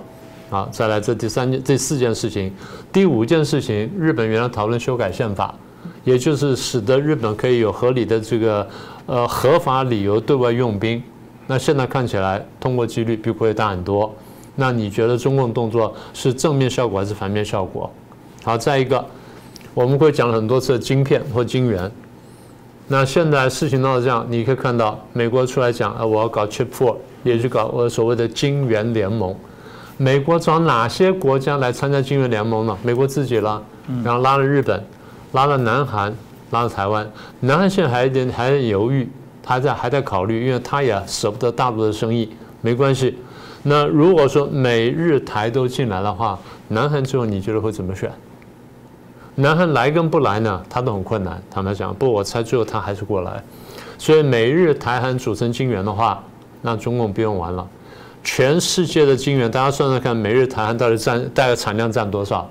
[0.49, 2.53] 好，再来这第三件、这四件事情，
[2.93, 5.53] 第五件事情，日本原来讨论修改宪法，
[6.03, 8.67] 也就是使得日本可以有合理的这个
[9.07, 11.01] 呃合法理由对外用兵。
[11.47, 14.13] 那现在看起来通过几率比过去大很多。
[14.55, 17.91] 那你觉得中共动作是正面效果还是反面效果？
[18.43, 19.03] 好，再一个，
[19.73, 21.91] 我们会讲很多次晶片或晶圆。
[22.87, 29.35] 那现在事情闹成这样，你可以看到美国出来讲啊，我要搞 Chip Four，也就搞我所谓的晶圆联盟。
[29.97, 32.77] 美国找哪些国家来参加军援联盟呢？
[32.83, 33.61] 美国自己拉，
[34.03, 34.83] 然后拉了日本，
[35.31, 36.13] 拉了南韩，
[36.51, 37.09] 拉了台湾。
[37.39, 39.09] 南韩现在还有点还在犹豫，
[39.45, 42.29] 还在还在考虑，因为他也舍不得大陆的生意。
[42.61, 43.17] 没关系。
[43.63, 48.11] 那如果说美日台都进来的话，南韩最后你觉得会怎么选？
[49.35, 50.61] 南韩来跟不来呢？
[50.69, 51.41] 他都很困难。
[51.49, 53.41] 坦白讲，不，我猜最后他还是过来。
[53.97, 56.21] 所以美日台韩组成金援的话，
[56.61, 57.65] 那中共不用玩了。
[58.25, 62.49] 全世界的晶圆，大家算算看，每日台韩到底占大概产量占多少？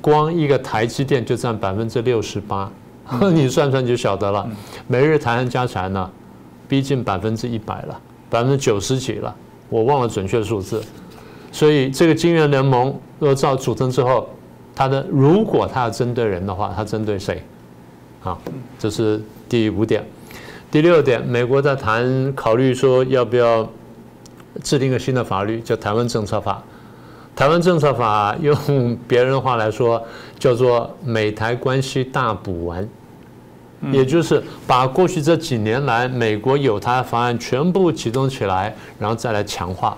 [0.00, 2.68] 光一个台积电就占百分之六十八，
[3.32, 4.48] 你算算就晓得了。
[4.88, 6.10] 每日台韩加起来呢，
[6.66, 9.32] 逼近百分之一百了，百分之九十几了，
[9.68, 10.82] 我忘了准确数字。
[11.52, 14.28] 所以这个晶圆联盟若照组成之后。
[14.72, 17.44] 它的如果它要针对人的话，它针对谁？
[18.22, 18.38] 啊，
[18.78, 20.02] 这是第五点。
[20.70, 23.68] 第六点，美国在谈考虑说要不要
[24.62, 26.54] 制定一个新的法律，叫《台湾政策法》。
[27.38, 30.02] 台湾政策法用别人的话来说，
[30.38, 32.86] 叫做美台关系大补完，
[33.92, 39.96] 也就是把过去这几年来美国有他的方案全部集中起来，然后再来强化。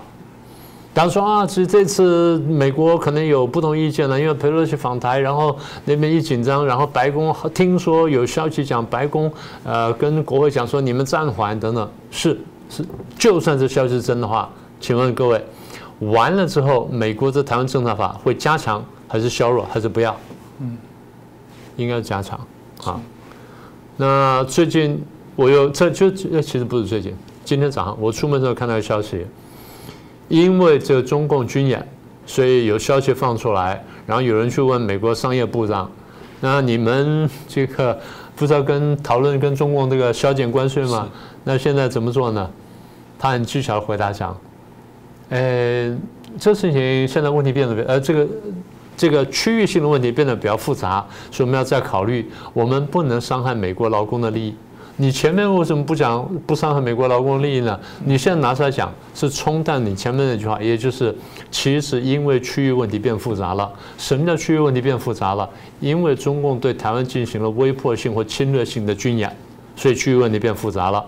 [0.95, 9.29] 假如说啊，其实这次美国可能有不同意见了，因为佩洛西访台，然后那边一紧张，然后白宫听说有消息讲，白宫
[9.63, 12.83] 呃跟国会讲说你们暂缓等等，是是，
[13.17, 14.49] 就算这消息是真的话，
[14.79, 15.43] 请问各位，
[15.99, 20.15] 完了之后，美国的台湾政策法会加强还是削弱还是不要？
[20.59, 20.77] 嗯，
[21.75, 22.39] 应该加强
[22.83, 22.99] 啊。
[23.97, 25.03] 那最近
[25.35, 27.13] 我又这就其实不是最近，
[27.45, 29.25] 今天早上我出门时候看到消息。
[30.29, 31.85] 因为这个中共军演，
[32.25, 35.91] 所以有消息放出来，然后有人去问美国商业部长
[36.39, 37.99] ：“那你们这个
[38.35, 41.07] 不知道跟讨论跟中共这个削减关税吗？
[41.43, 42.49] 那现在怎么做呢？”
[43.19, 44.37] 他很技巧的回答讲
[45.29, 45.97] ：“呃，
[46.39, 48.27] 这事情现在问题变得呃这个
[48.97, 54.55] 这个区域性的问题变得比较复杂，所以我们要再考虑，我们不能伤害美国劳工的利益。”
[54.95, 57.79] 你前面为什么不讲不伤害美国劳工利益呢？
[58.05, 61.15] 你现在拿出来讲是冲淡你前面那句话，也就是
[61.49, 63.67] 其实因为区域问题变复杂了。
[63.97, 65.49] 什么叫区域问题变复杂了？
[65.79, 69.35] 因为中共对台湾进行了威迫性或侵略性的军演，
[69.75, 71.03] 所以区域问题变复杂了。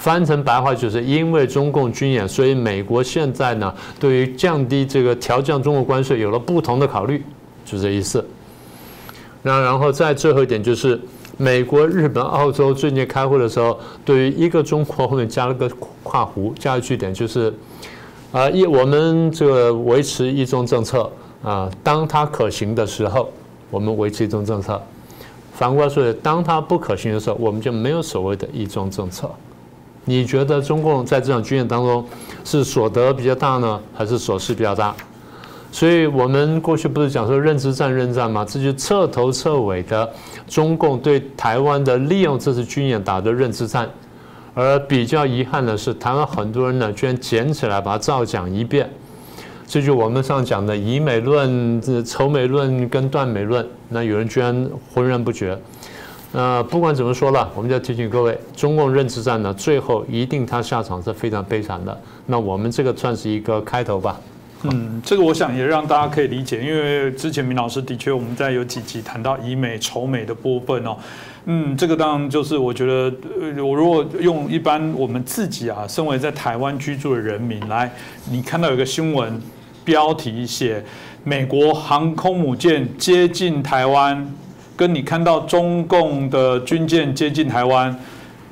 [0.00, 7.22] 翻成白话就是因为中共军演，所以美国现在呢对于降低这个调降中国关税有了不同的考虑，
[7.64, 8.24] 就这意思。
[9.42, 10.98] 那然后再最后一点就是。
[11.36, 15.66] 美国、日本、澳洲最近开会的时候，对于一个中国后面加了个
[16.02, 17.50] 跨弧，加了句点，就是，
[18.30, 21.10] 啊，一我们这个维持一中政策
[21.42, 23.30] 啊，当它可行的时候，
[23.70, 24.74] 我们维持一中政策；
[25.54, 29.30] 反过来说，当它不可行的时候，我们就没有所谓的一中政策。
[30.04, 32.04] 你觉得中共在这场军演当中
[32.44, 34.94] 是所得比较大呢，还是所失比较大？
[35.72, 38.44] 所以我们过去不是讲说认知战、认战吗？
[38.44, 40.10] 这就彻头彻尾的
[40.48, 43.88] 中共对台湾的利用这次军演打的认知战。
[44.52, 48.90] 而比较遗憾的是，台湾很多人呢居然捡起来把它照讲一遍。
[49.64, 53.64] 这就我们上讲的以美论、仇美论跟断美论。
[53.90, 55.56] 那有人居然浑然不觉。
[56.32, 62.00] 那不管怎么说了，我们就要提醒各位，中共认知战呢，最后一定他下场是非常悲惨的。
[62.26, 64.20] 那我们这个算是一个开头吧。
[64.62, 70.96] 嗯，这个我想也让大家可以理解，因为之前明老师的确我们在有几集谈到以美仇美的部分哦，
[71.46, 73.10] 嗯，这个当然就是我觉得，
[73.64, 77.90] 我如果用一般我们自己啊，身为在台湾居住的人民来，
[78.30, 79.40] 你看到有个新闻
[79.82, 80.84] 标题写
[81.24, 84.30] 美国航空母舰接近台湾，
[84.80, 87.94] 跟你看到中共的军舰接近台湾，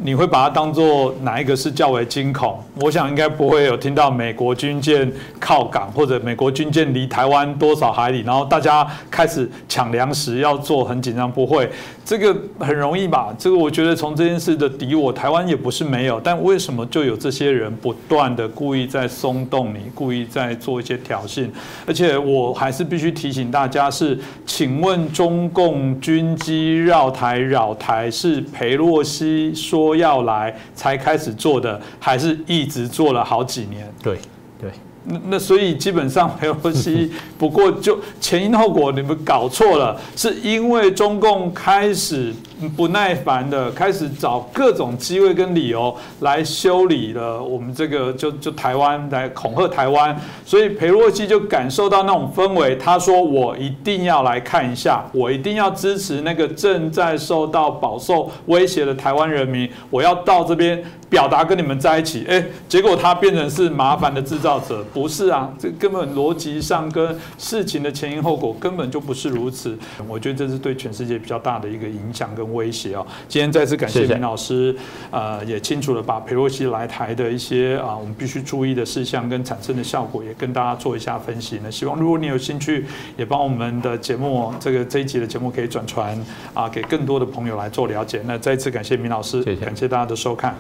[0.00, 2.62] 你会把它当做哪一个是较为惊恐？
[2.80, 11.68] 我想应该不会有听到美国军舰靠港，或者美国军舰离台湾多少海里，然后大家开始抢粮食要做很紧张，不会。
[12.04, 13.34] 这个很容易吧？
[13.38, 21.48] 这个我觉得从这件事的敌我，台湾也不是没有，但为什么就有这些人不断的故意在松动你，故意在做一些挑衅？
[21.86, 33.92] 而且我还是必须提醒大家是，请问中共军机绕台扰台是裴洛西说要来才开始做的，还是一直做了好几年？
[34.02, 34.18] 对
[34.60, 34.70] 对。
[35.04, 42.34] 那那所以基本上没有西 不过就前因后果你们搞错了，是因为中共开始
[42.76, 60.82] 不耐烦的开始找各种机会跟理由来修理了我们这个就就台湾来恐吓台湾，所以佩洛西就感受到那种氛围，他说我一定要来看一下，我一定要支持那个正在受到饱受威胁的台湾人民，我要到这边。
[61.10, 65.50] 表达跟你们在一起，哎，结果他变成是麻烦的制造者，不是啊？
[65.58, 69.74] 这根本逻辑上跟事情的前因后果根本就不是如此。
[70.06, 73.06] 我觉得这是对全世界比较大的一个影响跟威胁啊。
[73.28, 74.74] 今天再次感谢林老师，
[75.10, 81.60] 呃，也清楚的把佩洛西来台的一些啊，我们必须注意的事项跟产生的效果，也跟大家做一下分析。
[81.62, 82.84] 那希望如果你有兴趣，
[83.16, 86.18] 也帮我们的节目这个这一集的节目可以转传
[86.54, 88.20] 啊，给更多的朋友来做了解。
[88.26, 90.56] 那再一次感谢明老师，感谢大家的收看。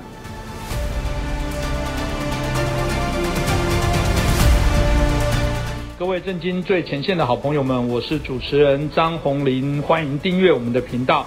[5.98, 11.26] 各位震惊最前线的好朋友们，我是主持人张宏林，欢迎订阅我们的频道，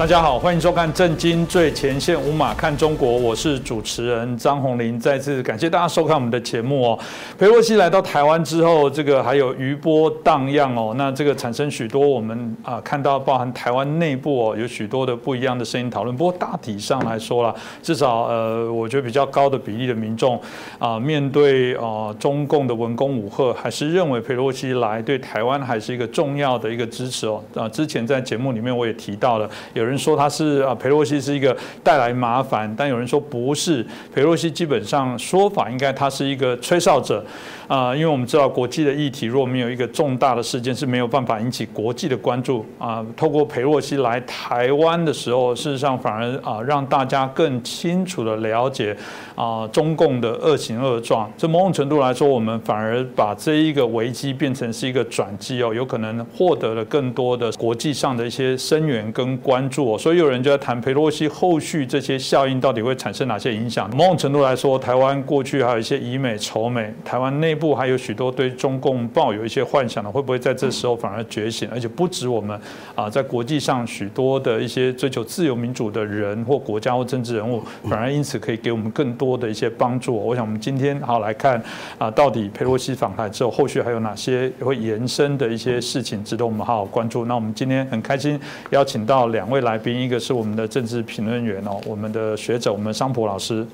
[0.00, 4.98] 大家好，欢迎收看《震惊最前线》，五马看中国，我是主持人张宏林。
[4.98, 6.98] 再次感谢大家收看我们的节目哦。
[7.38, 16.16] 裴洛西来到台湾之后，这个还有余波荡漾哦，那这个产生许多我们啊看到包含台湾内部哦有许多的不一样的声音讨论。
[16.16, 20.40] 不过大体上来说啦，至少呃我觉得比较高的比例的民众
[20.78, 27.44] 啊面对啊中共的文攻武赫，还是认为裴洛西来对台湾还是一个重要的一个支持哦。
[27.54, 37.24] 啊，之前在节目里面我也提到了，有有人说他是啊，佩洛西是一个带来麻烦，但有人说不是，佩洛西基本上说法应该他是一个吹哨者。
[37.66, 43.04] 啊，因为我们知道国际的议题，如果没有一个重大的事件，是没有办法引起国际的关注啊。
[43.16, 48.96] 透过裴洛西来台湾的时候，事实上反而啊，让大家更清楚的了解
[49.36, 51.30] 啊，中共的恶行恶状。
[51.38, 59.79] 这某种程度来说，我们反而把这一个危机变成是一个转机哦，有可能获得了更多的国际上的一些声援跟关注。
[59.96, 63.88] 所以有人就在谈佩洛西后续这些效应到底会产生哪些影响。
[63.94, 67.60] 某种程度来说，台湾过去还有一些以美仇美，台湾内。
[67.60, 71.68] 部还有许多对中共抱有一些幻想的，会不会在这时候反而觉醒？
[71.70, 72.58] 而且不止我们
[72.94, 80.16] 啊，在国际上许多的一些追求自由民主的人或国家或政治人物，反而因此可以给我们更多的一些帮助。
[80.16, 81.62] 我想我们今天好来看
[81.98, 87.26] 啊，到底佩洛西访台之后，后续还有哪些会延伸的一些事情值得我们好好关注？
[87.26, 88.40] 那我们今天很开心
[88.70, 93.66] 邀请到两位来宾，一个是我们的政治评论员哦，我们的学者，我们商普老师。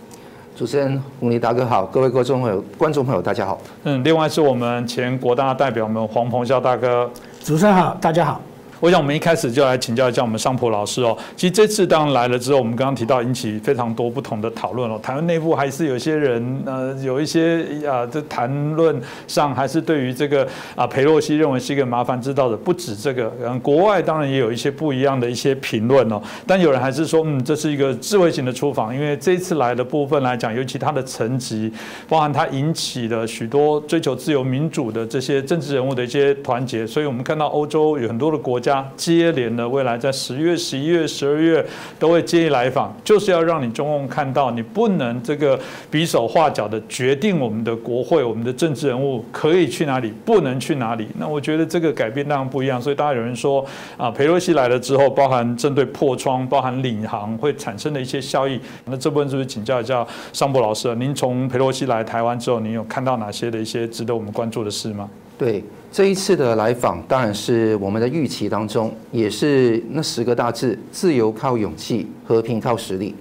[0.56, 3.60] 主持人洪尼大哥好，各位观众朋友、观众朋友大家好。
[3.84, 7.10] 嗯，另外是我们前国大代表，我们黄鹏霄大哥。
[7.42, 8.40] 主持人好，大家好。
[8.78, 11.16] 我想我们一开始就来请教一下我们上普老师哦。
[11.34, 15.00] 其实这次当然来了之后，我们刚刚提到引起非常多不同的讨论哦。
[15.02, 26.20] 台湾内部还是有些人呃，有一些啊，这谈论上还是对于这个啊，裴洛西认为是一个麻烦制造的，不止这个，嗯，国外当然也有一些不一样的一些评论哦。
[26.46, 31.72] 但有人还是说，嗯，这是一个智慧型的出访，因为这次来的部分来讲，尤其他的层级，
[32.08, 38.65] 包含他引起了许多追求自由民主的这些政治人物的一些团结，所以我们看到欧洲有很多的国家。
[38.66, 41.64] 家接连的未来在十月、十一月、十二月
[42.00, 45.56] 都会接力来访，就是要让你中共看到，你不能这个
[45.88, 51.06] 比手画脚的决定我们的国会、我们的政治人物可以去哪里，不能去哪里。
[51.16, 52.82] 那我觉得这个改变当然不一样。
[52.82, 53.64] 所以大家有人说
[53.96, 58.60] 啊，佩洛西来了之后，包含针对破窗、包含领航会产生的一些效益。
[58.86, 60.92] 那这部分是不是请教一下尚博老师？
[60.96, 65.08] 您从佩洛西来台湾之后，您有看到哪些的一些值得我们关注的事吗？
[65.36, 65.64] 对。
[65.92, 73.14] 这一次的来访当然是我们的预期当中，也是那十个大字：自由靠勇气，和平靠实力。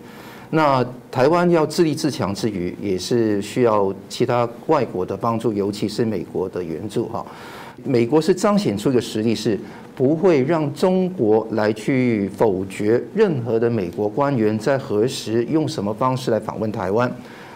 [0.50, 7.08] 那台湾要自立自强之余，也是需要其他外国的帮助，尤其是美国的援助。
[7.08, 7.26] 哈，
[7.86, 9.58] 美国是彰显出一个实力，是
[9.96, 17.10] 不会让中国来去否决任何的美国官员在何时用什么方式来访问台湾。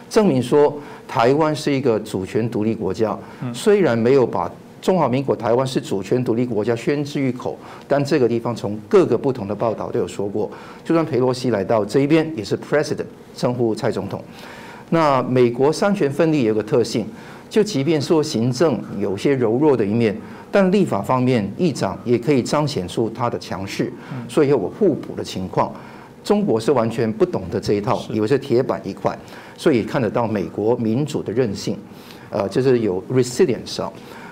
[0.10, 0.76] 证明说
[1.08, 3.18] 台湾是一个主权独立国家。
[3.54, 4.52] 虽然没有把
[4.82, 7.58] 中华民国台湾是主权独立国家宣之于口，
[7.88, 10.50] 但这个地方从各个不同的报道都有说过，
[10.84, 13.06] 就算佩洛西来到这一边，也是 President
[13.36, 14.24] 称呼蔡总统。
[14.90, 17.06] 那美国三权分立有个特性，
[17.50, 20.16] 就即便说行政有些柔弱的一面，
[20.50, 23.92] 但立法方面议长也可以彰显出他的强势，
[24.28, 25.72] 所以有互补的情况。
[26.24, 29.18] 中国是完全不懂得这一套，以为是铁板一块，
[29.58, 31.78] 所以看得到美国民主的韧性，
[32.30, 33.92] 呃，就是有 resilience 啊。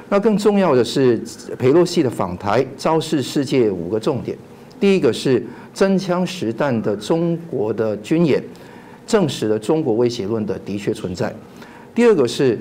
[0.09, 1.21] 那更重要的是，
[1.57, 4.38] 佩洛西的访台昭示世界五个重点。
[4.79, 8.41] 第一个是真枪实弹的中国的军演，
[9.05, 11.33] 证实了中国威胁论的的确存在。
[11.95, 12.59] 第二个是，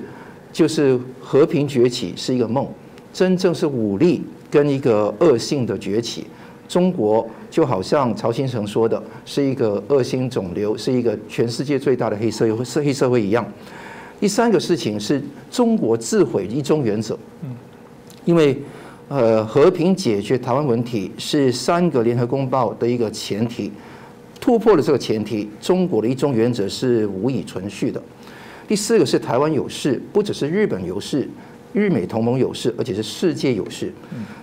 [0.51, 2.67] 就是和平崛起是一个梦，
[3.13, 6.25] 真正是武力跟一个恶性的崛起。
[6.67, 13.45] 中国就好像曹新成说的，是一个恶性肿瘤，是一个全世界最大的黑社会，黑社会一样。
[14.19, 17.17] 第三个事情是中国自毁一中原则，
[18.25, 18.59] 因为
[19.07, 23.71] 呃和平解决台湾问题是三个联合公报的一个前提，
[24.41, 28.01] 突破了这个前提，中国的一中原则是无以存续的。
[28.67, 31.29] 第四个是台湾有事，不只是日本有事，
[31.77, 33.93] 日美同盟有事，而且是世界有事。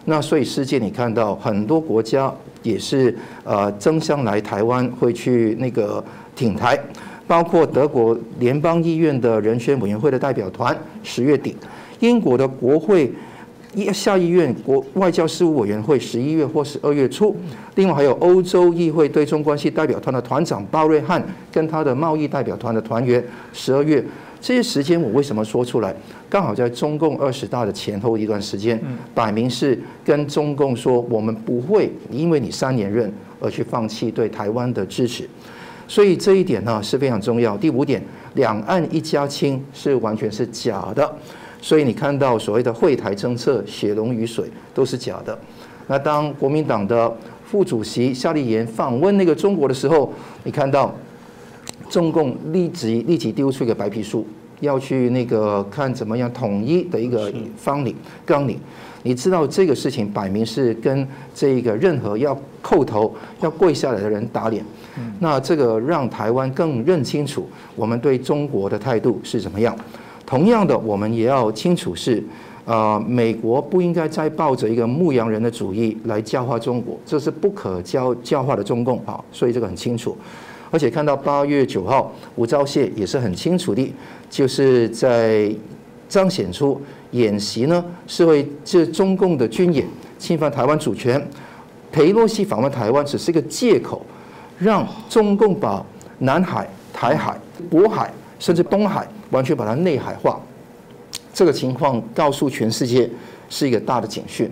[0.05, 2.33] 那所以世界你看到很多国家
[2.63, 6.03] 也是呃争相来台湾，会去那个
[6.37, 6.79] 挺台。
[7.27, 11.53] 包括德国联邦议院的人权委员会的代表团，十月底；
[12.01, 13.11] 英国的国会
[13.93, 17.35] 下议院国外交事务委员会，十一月或十二月初。
[17.77, 21.21] 另外还有欧洲议会对中关系代表团的团长鲍瑞汉，
[21.51, 23.25] 跟他的贸易代表团的团员，
[23.55, 24.05] 十二月。
[24.45, 25.97] 这些时间我为什么说出来？
[26.29, 28.79] 刚好在中共二十大的前后一段时间，
[29.15, 35.27] 摆明是跟中共说，我们不会因为你三连任而去放弃对台湾的支持。
[35.89, 37.57] 所以这一点呢是非常重要。
[37.57, 38.03] 第五点，
[38.35, 41.11] 两岸一家亲是完全是假的。
[41.63, 45.39] 所以你看到所谓的会台政策血浓于水都是假的。
[45.87, 47.11] 那当国民党的
[47.47, 50.95] 副主席夏立言访问那个中国的时候，你看到
[51.95, 54.27] 中共立即立即丢出一个白皮书，
[54.59, 57.95] 要去那个看怎么样统一的一个方领
[58.27, 58.59] 纲领。
[59.05, 64.65] 你知道这个事情摆明是跟这个任何要叩头要跪下来的人打脸。
[65.21, 69.77] 那这个让台湾更认清楚我们对中国的态度是怎么样。
[70.27, 72.21] 同样的，我们也要清楚是，
[72.65, 79.23] 呃，美国不应该再抱着一个牧羊人的主义来教化中国，这是不可教教化的中共啊。
[79.31, 80.17] 所以这个很清楚。
[80.75, 83.95] 而且看到八月九号吴钊燮也是很清楚的，
[84.29, 85.49] 就是在
[86.09, 86.81] 彰显出
[87.13, 89.87] 演习呢是为这中共的军演
[90.19, 91.25] 侵犯台湾主权，
[91.93, 94.05] 裴洛西访问台湾只是一个借口。
[94.59, 95.85] 让中共把
[96.19, 97.39] 南海、台海、
[97.71, 100.41] 渤海甚至东海完全把它内海化，
[101.33, 103.09] 这个情况告诉全世界
[103.49, 104.51] 是一个大的警讯，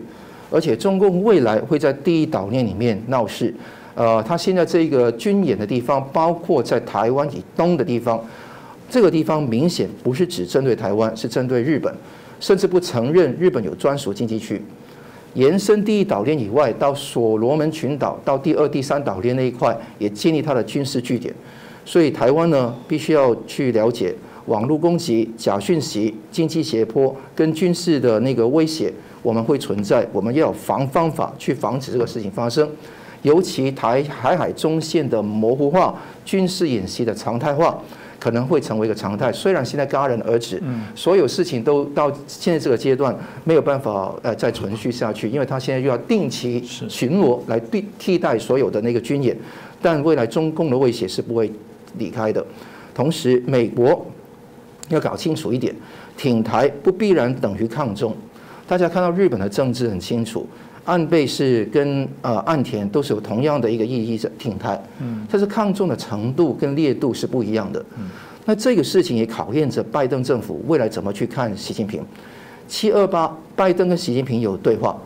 [0.53, 3.53] 而且中共未来会在第一岛链里面闹事。
[3.95, 8.23] 呃，他现在这个军演的地方，包括在台湾以东的地方，
[8.89, 11.95] 这个地方明显不是只针对台湾，是针对日本，
[12.41, 14.63] 甚至不承认日本有专属经济区。
[15.35, 21.35] 延伸第一岛链以外，到所罗门群岛，到第二、第三岛链那一块，也建立它的军事据点。
[21.85, 24.15] 所以台湾呢，必须要去了解
[24.47, 32.69] 网络攻击、假讯息、经济胁迫跟军事的那个威胁，我们会存在，我们要防方法去防止这个事情发生。
[33.23, 35.95] 尤其台海海中线的模糊化、
[36.25, 37.79] 军事演习的常态化。
[38.23, 39.33] 可能会成为一个常态。
[39.33, 40.63] 虽然现在戛然而止，
[40.95, 43.13] 所有事情都到现在这个阶段
[43.43, 49.37] 没有办法呃再存续下去，因为他现在又要定期巡逻来替替代所有的那个军演，
[49.81, 51.51] 但未来中共的威胁是不会
[51.99, 52.47] 离开的。
[52.95, 54.07] 同时，美国
[54.89, 55.75] 要搞清楚一点，
[56.17, 58.15] 挺台不必然等于抗中。
[58.69, 60.47] 大家看到日本的政治很清楚。
[60.85, 68.09] 岸背是跟呃岸田都是有同样的一个意义，的挺台，嗯，但是抗中的程度跟烈度是不一样的，嗯，
[68.45, 72.03] 那这个事情也考验着拜登政府未来怎么去看习近平。
[72.67, 75.01] 七二八，拜登跟习近平有对话，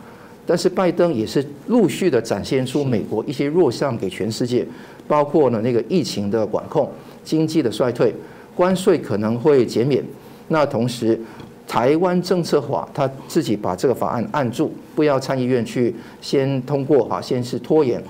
[0.45, 4.65] 但是拜登也是陆续的展现出美国一些弱项给全世界，
[5.07, 6.89] 包括呢那个疫情的管控、
[7.23, 8.15] 经济的衰退、
[8.55, 10.03] 关税可能会减免，
[10.47, 11.19] 那同时。
[11.67, 18.01] 台湾政策法，他自己把这个法案按住，不要参议院去先通过哈，先是拖延。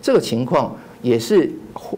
[0.00, 1.48] 这个情况也是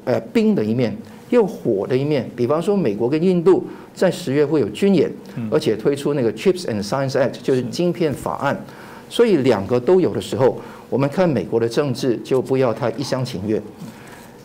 [0.04, 0.94] 呃冰的一面，
[1.30, 2.28] 又火的一面。
[2.34, 5.10] 比方说，美国跟印度在十月会有军演，
[5.50, 8.60] 而且推出那个 Chips and Science Act，就是晶片法案。
[9.08, 10.60] 所以两个都有的时候，
[10.90, 13.62] 我们看美国的政治就不要太一厢情愿。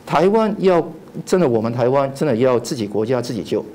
[0.06, 0.88] 台湾要
[1.26, 3.66] 真的，我们台湾真的要自己国家自己救。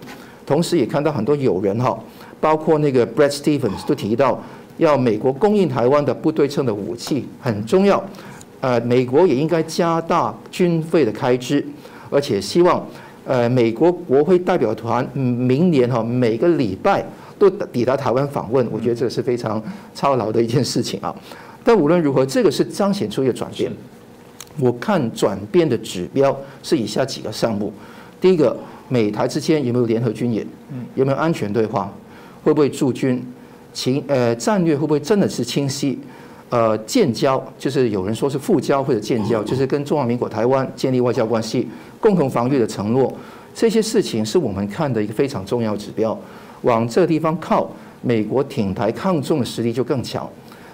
[0.47, 1.99] 同时也看到很多友人哈，
[2.45, 4.38] 包括那个 Brad Stevens 都提到，
[4.76, 8.05] 要美国供应台湾的不对称的武器很重要，
[8.61, 11.64] 呃，美国也应该加大军费的开支，
[12.11, 12.86] 而且希望
[13.24, 17.03] 呃美国国会代表团明年哈每个礼拜
[17.38, 19.62] 都抵达台湾访问，我觉得这是非常
[19.95, 21.16] 操劳的一件事情啊。
[21.64, 23.72] 但无论如何，这个是彰显出一个转变。
[24.61, 27.72] 我看转变的指标是以下几个项目：
[28.20, 28.55] 第一个，
[28.90, 30.47] 美台之间有没有联合军演？
[30.95, 31.90] 有没有安全对话？
[32.45, 33.20] 会不会驻军？
[33.72, 35.99] 情呃战略会不会真的是清晰？
[36.51, 41.66] 呃，建交就是有人说是复交或者建交，就是跟中华民国台湾建立外交关系，
[41.99, 43.12] 共同防御的承诺。
[43.53, 46.16] 这些事情是我们看的一个非常重要指标。
[46.62, 47.68] 往这个地方靠，
[48.03, 50.28] 美国挺台抗中的实力就更强。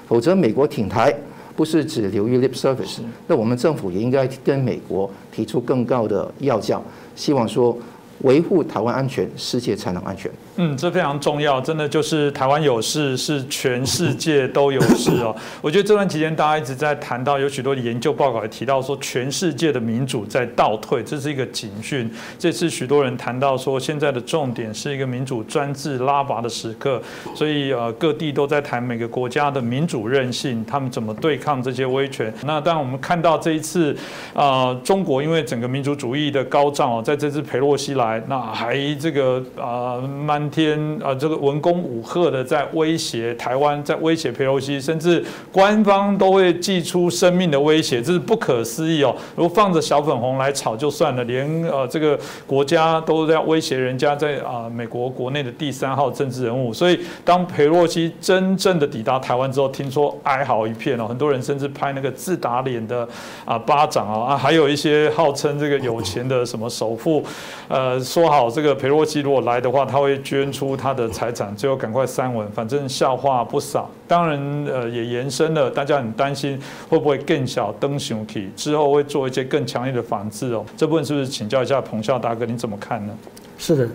[0.07, 1.15] 否则，美国挺台。
[1.57, 6.81] 不是只流于 lip service，那我们政府也应该跟美国提出更高的要价，
[7.15, 7.77] 希望说。
[8.23, 10.31] 维护台湾安全，世界才能安全。
[10.63, 15.35] 嗯，这非常重要，真的就是台湾有事，是全世界都有事哦。
[15.63, 22.13] 我觉得这段期间大家一直在谈到，有许多的研究报告也提到说，全世界的民主在倒退，这是一个警讯。
[22.39, 27.01] 这次许多人谈到说，现在的重点是一个民主专制拉拔的时刻，
[27.35, 32.31] 所以呃，各地都在谈每个国家的民主韧性，他们怎么对抗这些威权。
[32.45, 33.97] 那当然，我们看到这一次
[34.35, 38.23] 啊，中国因为整个民族主义的高涨哦，在这次佩洛西来。
[38.29, 49.15] 那还这个啊，漫天啊，这个文攻武赫的在威胁台湾，在威胁佩洛西，甚至官方都会寄出生命的威胁，这是不可思议哦。
[49.37, 56.73] 如果放着小粉红来炒就算了，连呃这个国家都要威胁人家在啊美国国内的第三号政治人物。
[56.73, 63.09] 所以当佩洛西真正的抵达台湾之后，听说哀嚎一片哦，很多人甚至拍那个自打脸的
[63.45, 67.25] 啊巴掌啊啊，还有一些号称这个有钱的什么首富，
[67.69, 68.01] 呃。
[68.01, 73.91] 说好这个裴洛西如果来的话，他会捐捐出他的财产，最后赶快删文，反正笑话不少。
[74.09, 80.65] 当然，呃，也延伸了，大家很担心会不会更小登熊体之后会做一些更强烈的反制哦。
[80.79, 83.13] 这部分是不是请教一下彭笑大哥，你怎么看呢？
[83.59, 83.89] 是的，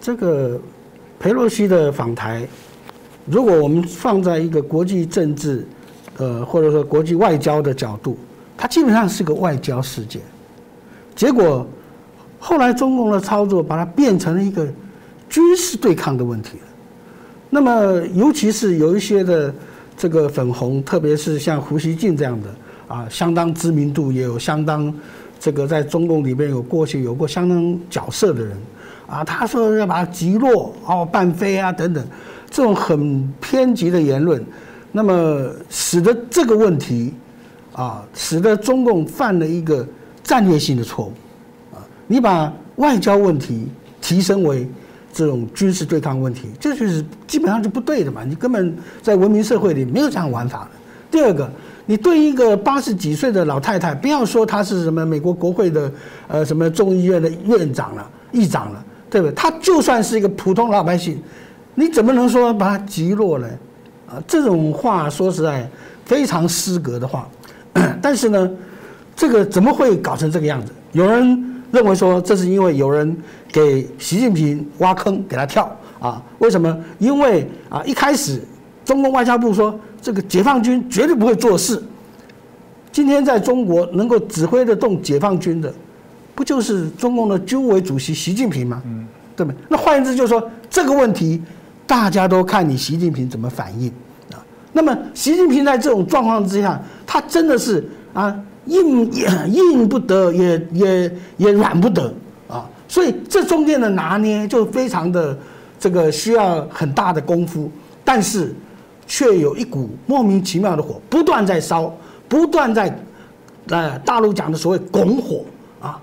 [0.00, 0.56] 这个
[1.18, 2.46] 裴洛西的访台，
[3.24, 5.66] 如果我们放在一个国际政治，
[6.18, 8.16] 呃，或者说国际外交的角度，
[8.56, 10.22] 它基本上是个外交事件，
[11.16, 11.66] 结果。
[12.38, 14.68] 后来中共的操作把它变成了一个
[15.28, 16.58] 军事对抗的问题
[17.50, 19.54] 那么，尤其是有一些的
[19.96, 22.48] 这个粉红，特别是像胡锡进这样的
[22.88, 24.92] 啊，相当知名度也有相当
[25.38, 28.56] 这个在中共里面有过去有过相当角色的人
[29.06, 32.04] 啊，他说要把它击落哦，半飞啊等等，
[32.50, 34.44] 这种很偏激的言论，
[34.92, 37.14] 那么使得这个问题
[37.72, 39.86] 啊，使得中共犯了一个
[40.22, 41.12] 战略性的错误
[41.76, 41.78] 啊。
[42.08, 43.68] 你把外交问题
[44.00, 44.68] 提升为
[45.16, 48.22] 这种军事对抗问题，这就是基本上就不对的嘛！
[48.22, 50.70] 你根本在文明社会里没有这样玩法的。
[51.10, 51.50] 第二个，
[51.86, 55.90] 你对一个八十几岁的老太太，不要说她是什么美国国会的
[56.28, 59.34] 呃什么众议院的院长了、议长了，对不对？
[59.34, 61.18] 她就算是一个普通老百姓，
[61.74, 63.48] 你怎么能说把她击落呢？
[64.10, 65.66] 啊，这种话说实在
[66.04, 67.26] 非常失格的话。
[68.02, 68.50] 但是呢，
[69.16, 70.70] 这个怎么会搞成这个样子？
[70.92, 71.55] 有人。
[71.76, 73.14] 认为说这是因为有人
[73.52, 75.70] 给习近平挖坑给他跳
[76.00, 76.22] 啊？
[76.38, 76.74] 为什么？
[76.98, 78.40] 因为啊一开始
[78.82, 81.82] 中共外交部说这个解放军绝对不会做事。
[82.90, 85.70] 今天在中国能够指挥得动解放军的，
[86.34, 88.80] 不就是中共的军委主席习近平吗？
[88.86, 89.06] 嗯，
[89.36, 89.58] 对不对？
[89.68, 91.42] 那换言之就是说这个问题
[91.86, 93.90] 大家都看你习近平怎么反应
[94.32, 94.40] 啊。
[94.72, 98.34] 那么习近平在这种状况之下，他真的是啊。
[98.66, 102.12] 硬也 硬不得，也也也软不得
[102.48, 102.68] 啊！
[102.88, 105.36] 所以这中间的拿捏就非常的
[105.78, 107.70] 这个需要很大的功夫，
[108.04, 108.54] 但是
[109.06, 111.92] 却有一股莫名其妙的火不断在烧，
[112.28, 112.98] 不断在
[113.68, 115.44] 呃大陆讲的所谓拱火
[115.80, 116.00] 啊，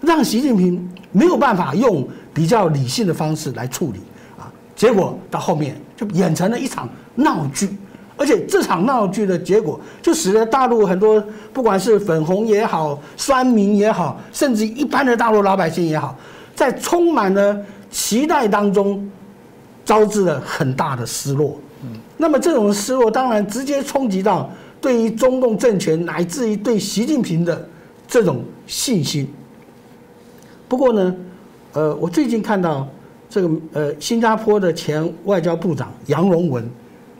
[0.00, 4.00] 让习近平没有办法用比较理性的方式来处理
[4.38, 7.76] 啊，结果到后面就演成了一场闹剧。
[8.18, 16.18] 而且这场闹剧的结果，就使得大陆很多不管是粉红也好、酸民也好，甚至一般的大陆老百姓也好，
[16.52, 17.56] 在充满了
[17.90, 19.08] 期待当中，
[19.84, 21.56] 招致了很大的失落。
[21.84, 24.50] 嗯，那么这种失落当然直接冲击到
[24.80, 27.68] 对于中共政权乃至于对习近平的
[28.08, 29.32] 这种信心。
[30.66, 31.16] 不过呢，
[31.72, 32.86] 呃，我最近看到
[33.30, 36.68] 这个呃新加坡的前外交部长杨荣文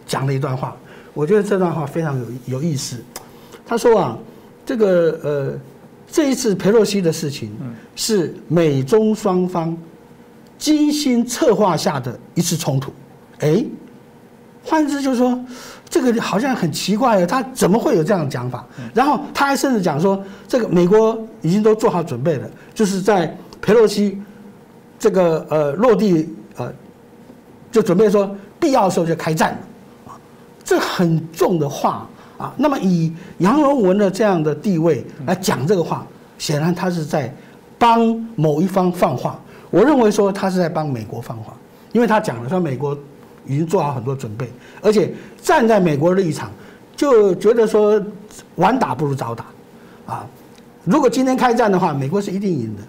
[0.04, 0.76] 讲了一段话。
[1.18, 2.96] 我觉得这段话非常有有意思。
[3.66, 4.16] 他说啊，
[4.64, 5.58] 这个呃，
[6.08, 7.50] 这一次佩洛西的事情
[7.96, 9.76] 是美中双方
[10.58, 12.92] 精心策划下的一次冲突。
[13.40, 13.64] 哎，
[14.62, 15.36] 换之就是说，
[15.90, 18.64] 这个好像很奇怪，他怎么会有这样的讲法？
[18.94, 24.16] 然后他还甚至讲说，这个美国已经都做好准备了，就是在佩洛西
[25.00, 26.72] 这个呃落地呃，
[27.72, 29.58] 就准备说必要的时候就开战
[30.68, 32.06] 这很重的话
[32.36, 32.52] 啊。
[32.58, 36.06] 那么以杨荣文的这样的地位来讲这个话，
[36.36, 37.34] 显然他是在
[37.78, 39.40] 帮某一方放话。
[39.70, 41.54] 我认为说他是在帮美国放话，
[41.92, 42.94] 因为他讲了说美国
[43.46, 44.46] 已经做好很多准备，
[44.82, 45.10] 而且
[45.40, 46.50] 站在美国的立场，
[46.94, 48.02] 就觉得说
[48.56, 49.46] 晚打不如早打，
[50.06, 50.26] 啊，
[50.84, 52.82] 如果今天开战的话，美国是一定赢的，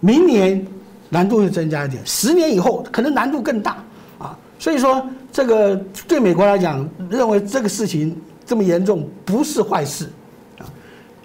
[0.00, 0.66] 明年
[1.10, 3.76] 难度会增加一点，十年以后可能难度更大，
[4.18, 5.02] 啊，所以说
[5.32, 5.76] 这个
[6.06, 10.10] 对美国来讲，认为这个事情这么严重不是坏事，
[10.58, 10.66] 啊，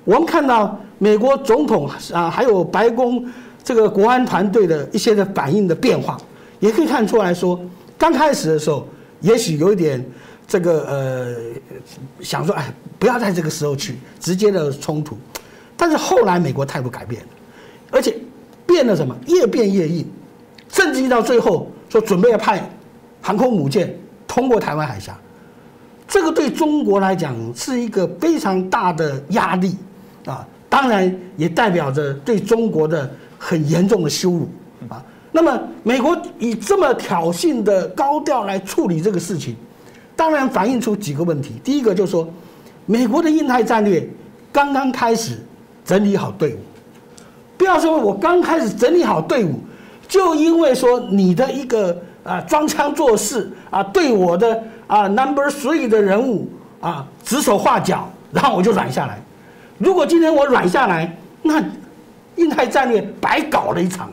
[0.03, 3.25] 我们看到美国总统啊，还有白宫。
[3.65, 6.17] 这个国安团队的一些的反应的变化，
[6.59, 7.57] 也可以看出来说，
[7.97, 8.85] 刚开始的时候，
[9.21, 10.05] 也许有一点
[10.45, 11.35] 这个呃，
[12.19, 15.17] 想说哎，不要在这个时候去直接的冲突，
[15.77, 17.27] 但是后来美国态度改变了，
[17.89, 18.13] 而且
[18.65, 20.05] 变了什么，越变越硬，
[20.67, 22.69] 甚至于到最后说准备要派
[23.23, 23.97] 航空母舰
[24.27, 25.17] 通过台湾海峡，
[26.07, 29.75] 这个对中国来讲是一个非常大的压力
[30.27, 33.09] 啊，当然也代表着对中国的。
[33.45, 34.47] 很严重的羞辱
[34.87, 35.03] 啊！
[35.33, 39.53] 那么美国以这么挑衅的高调来处理这个事情，
[40.15, 41.55] 当然反映出几个问题。
[41.61, 42.25] 第一个就是说，
[42.85, 44.07] 美国的印太战略
[44.49, 45.37] 刚刚开始
[45.83, 46.59] 整理好队伍，
[47.57, 49.59] 不要说我刚开始整理好队伍，
[50.07, 56.49] 就因为说你的一个啊装腔作势啊，对我的啊 number three 的人物
[56.81, 59.19] 啊指手画脚，然后我就软下来。
[59.77, 61.63] 如果今天我软下来，那。
[62.35, 64.09] 印太战略白搞了一场，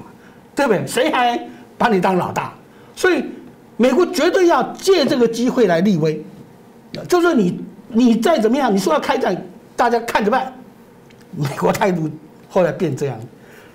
[0.55, 0.87] 对不对？
[0.87, 1.41] 谁还
[1.79, 2.53] 把你当老大？
[2.95, 3.25] 所以
[3.79, 6.23] 美国绝对要借这个机会来立威，
[7.09, 9.35] 就是你你再怎么样，你说要开战，
[9.75, 10.53] 大家看着办。
[11.35, 12.11] 美国态度
[12.51, 13.19] 后来变这样，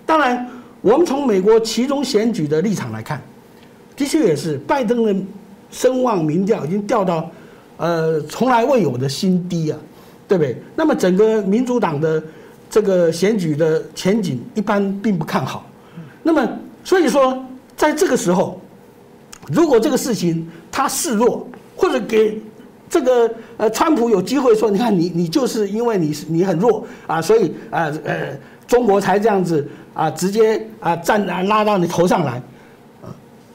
[0.05, 0.47] 当然，
[0.81, 3.19] 我们从美国其中选举的立场来看，
[3.95, 5.15] 的确也是拜登的
[5.71, 7.29] 声望民调已经掉到
[7.77, 9.77] 呃从来未有的新低啊，
[10.27, 10.57] 对不对？
[10.75, 12.21] 那么整个民主党的。
[12.67, 15.65] 这个选举的前景一般并不看好，
[16.23, 16.45] 那么
[16.83, 17.41] 所以说，
[17.77, 18.59] 在这个时候，
[19.49, 22.41] 如果这个事情他示弱，或者给
[22.89, 28.37] 这个呃川普有机会说，你看你你就是因为你是你很弱啊，所以啊呃
[28.67, 32.41] 中国才这样子啊直接啊站啊拉到你头上来，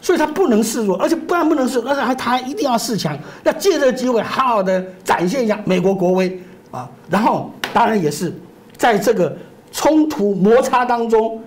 [0.01, 6.41] 所以他不能示弱，而且不但不能示弱，而且还他一定要示强，要借这个机会好好的展现一下美国国威
[6.71, 8.33] 啊，然后当然也是。
[8.77, 9.37] 在这个
[9.71, 11.39] 冲突摩擦当中，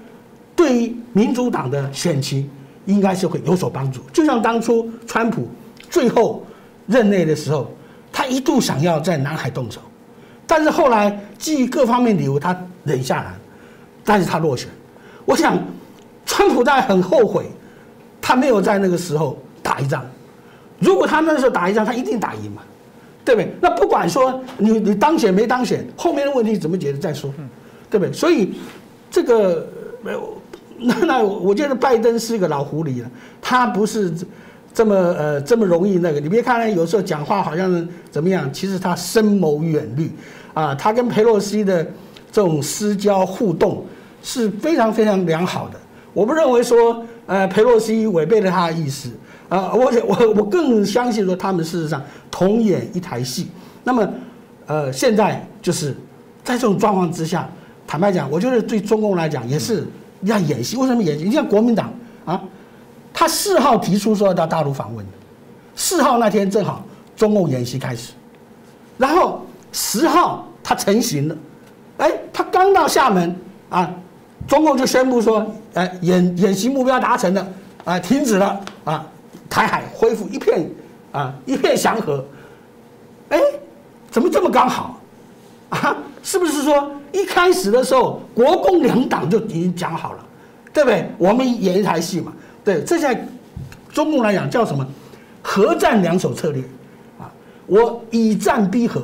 [0.56, 2.48] 对于民主党的选情
[2.86, 4.02] 应该是会有所帮助。
[4.14, 5.48] 就像当初川普
[5.90, 6.46] 最后
[6.86, 7.72] 任内的时候，
[8.12, 9.82] 他一度想要在南海动手，
[10.46, 13.34] 但是后来基于各方面理由，他忍下来，
[14.06, 14.70] 但是他落选。
[15.26, 15.58] 我想，
[16.28, 17.50] 川普在很后悔，
[18.24, 20.04] 他没有在那个时候打一仗。
[20.80, 22.64] 如果他那时候打一仗，他一定打赢嘛。
[23.26, 23.50] 对不对？
[23.62, 27.34] 那不管说你你当选没当选，后面的问题怎么解决再说，
[27.90, 28.12] 对不对？
[28.12, 28.56] 所以
[29.10, 29.66] 这个
[30.02, 30.34] 没有
[30.78, 33.10] 那那我觉得拜登是一个老狐狸了，
[33.42, 34.14] 他不是
[34.74, 36.20] 这么呃这么容易那个。
[36.20, 40.12] 你别看有时候讲话好像怎么样，其实他深谋远虑
[40.54, 40.76] 啊。
[40.76, 41.82] 他跟佩洛西的
[42.30, 43.86] 这种私交互动
[44.22, 45.80] 是非常非常良好的。
[46.14, 49.10] 我不认为说呃佩洛西违背了他的意思。
[49.50, 52.02] 啊，我我我更相信说他们事实上
[52.32, 53.50] 同演一台戏。
[53.84, 54.10] 那么，
[54.66, 55.96] 呃，现在就是
[56.44, 57.48] 在这种状况之下，
[57.86, 59.86] 坦白讲，我觉得对中共来讲也是
[60.22, 60.76] 要演戏。
[60.76, 61.26] 为什么演戏？
[61.26, 61.94] 你像国民党
[62.26, 62.42] 啊，
[63.14, 65.06] 他四号提出说要到大陆访问，
[65.76, 66.84] 四号那天正好
[67.16, 68.14] 中共演习开始，
[68.98, 71.38] 然后十号他成型了，
[71.98, 73.36] 哎，他刚到厦门
[73.70, 73.94] 啊，
[74.48, 77.48] 中共就宣布说，哎，演演习目标达成了，
[77.86, 79.06] 啊，停止了啊。
[79.50, 80.68] 台海恢复一片
[81.12, 82.26] 啊一片祥和，
[83.30, 83.40] 哎，
[84.10, 85.00] 怎么这么刚好
[85.70, 85.96] 啊？
[86.24, 90.26] 是不是说一开始的时候国共两党就已经讲好了，
[90.74, 91.08] 对不对？
[91.20, 92.34] 我们演一台戏嘛，
[92.64, 93.28] 对，这在
[93.92, 94.88] 中共来讲叫什么？
[95.44, 96.64] 核战两手策略
[97.20, 97.30] 啊！
[97.68, 99.04] 我以战逼和，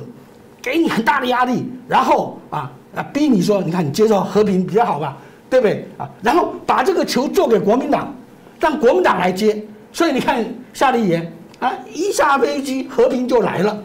[0.62, 5.18] 给你很大的压力，然后啊啊逼你说，你看你接受和平比较好吧，
[5.50, 6.08] 对不对啊？
[6.22, 8.14] 然后把这个球做给国民党，
[8.60, 9.62] 让国民党来接。
[9.92, 13.84] 所以你看夏立言啊，一下飞机和平就来了，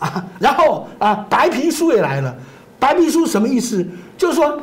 [0.00, 2.34] 啊，然后啊白皮书也来了，
[2.78, 3.86] 白皮书什么意思？
[4.18, 4.60] 就是说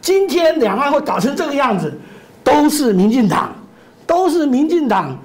[0.00, 1.96] 今天两岸会搞成这个样子，
[2.42, 3.54] 都是民进党
[4.06, 5.16] 都是民进党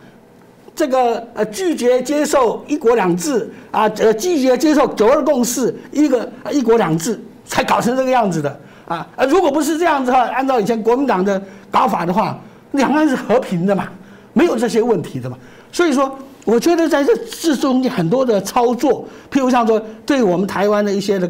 [0.76, 9.08] 这个呃拒绝接受一国两制啊，呃拒绝接受九二共识，一个一国两制才搞成这个样子的啊。
[9.28, 12.40] 如果不是这样子的话，按照以前国民党的搞法的话，
[12.72, 13.88] 两岸是和平的嘛，
[14.34, 15.38] 没有这些问题的嘛。
[15.72, 21.30] 所以说，我觉得在这这中间很多的操作，譬如像说对我们台湾的一些的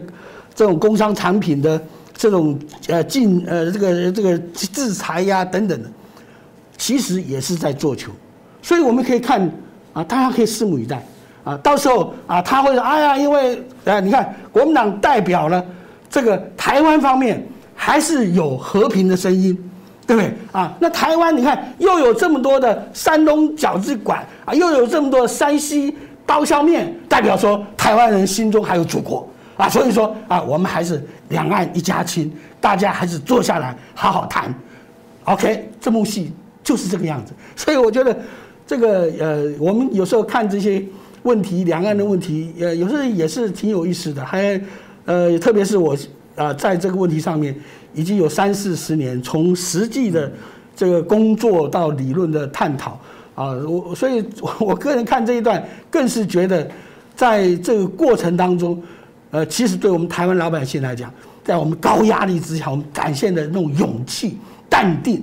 [0.56, 1.80] 这种工商产品的
[2.16, 5.90] 这种呃禁呃这个这个制裁呀等等的，
[6.78, 8.12] 其实也是在做球。
[8.62, 9.42] 所以我们可以看
[9.94, 11.04] 啊，大家可以拭目以待
[11.44, 15.64] 啊，到时候啊他会说，哎呀，因为啊你看国民党代表了
[16.12, 17.44] 这个台湾方面
[17.74, 19.58] 还是有和平的声音。
[20.08, 20.76] 对不对啊？
[20.82, 25.96] 那台湾你看又有这么多的山东饺子馆啊，又有这么多山西
[26.26, 29.70] 刀削面，代表说台湾人心中还有祖国啊。
[29.70, 34.54] 所以说啊，我们还是两岸一家亲，大家还是坐下来好好谈。
[35.24, 37.32] OK，这幕戏就是这个样子。
[37.56, 38.18] 所以我觉得
[38.68, 40.84] 这个呃，我们有时候看这些
[41.24, 44.26] 问题，两岸的问题，呃，有时候也是挺有意思的。
[44.26, 44.60] 还
[45.12, 45.98] 呃，特别是我
[46.36, 47.54] 啊，在这个问题上面。
[47.94, 50.32] 已经有三四十年，从实际的
[50.74, 52.98] 这个工作到理论的探讨
[53.36, 54.24] 啊，我所以
[54.62, 56.66] 我个人看这一段，更是觉得
[57.18, 58.82] 在这个过程当中，
[59.30, 64.38] 呃，其实对我们台湾老百姓来讲，在我们高压力之下，我们展现的那种勇气、
[64.70, 65.22] 淡定，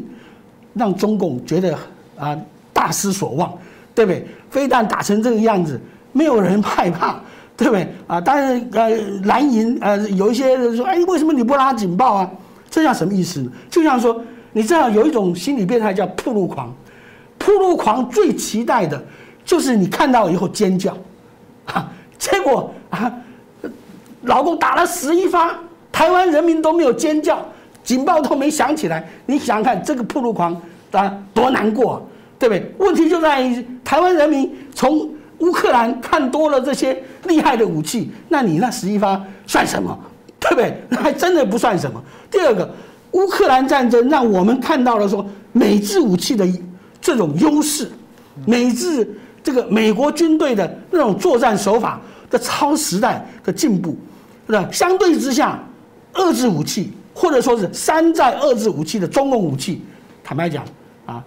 [0.74, 1.74] 让中共觉得
[2.18, 2.38] 啊
[2.70, 3.50] 大失所望，
[3.94, 4.26] 对不对？
[4.50, 5.80] 非但打成这个样子，
[6.12, 7.18] 没有人害怕。
[7.58, 8.20] 对不对啊？
[8.20, 8.88] 当然，呃，
[9.24, 12.30] 蓝营呃，有一些人说，哎，为什么你不拉警报啊？
[12.70, 13.50] 这叫什么意思呢？
[13.68, 16.72] 就像说，你知道有一种心理变态叫铺路狂，
[17.36, 19.02] 铺路狂最期待的
[19.44, 20.96] 就是你看到以后尖叫，
[21.64, 23.12] 哈，结果啊，
[24.22, 25.52] 老公打了十一发，
[25.90, 27.44] 台湾人民都没有尖叫，
[27.82, 30.56] 警报都没响起来，你想想看这个铺路狂
[30.92, 32.06] 啊多难过，
[32.38, 32.72] 对不对？
[32.78, 39.98] 问题就在于台湾人民从乌克兰看多了这些厉害的武器，那你那十一发算什么？
[40.40, 40.82] 对不对？
[40.88, 42.02] 那还真的不算什么。
[42.30, 42.68] 第二个，
[43.12, 46.46] 乌克兰战争让我们看到了说美制武器的
[47.00, 47.90] 这种优势，
[48.46, 49.08] 美制
[49.42, 53.96] 这个美国军队的那种作战手法的超时代的进步，
[54.46, 54.68] 是吧？
[54.70, 55.60] 相对之下，
[56.14, 59.82] 遏制武器或者说是山寨遏制武器的中共武器，
[60.22, 60.64] 坦白讲
[61.04, 61.24] 啊，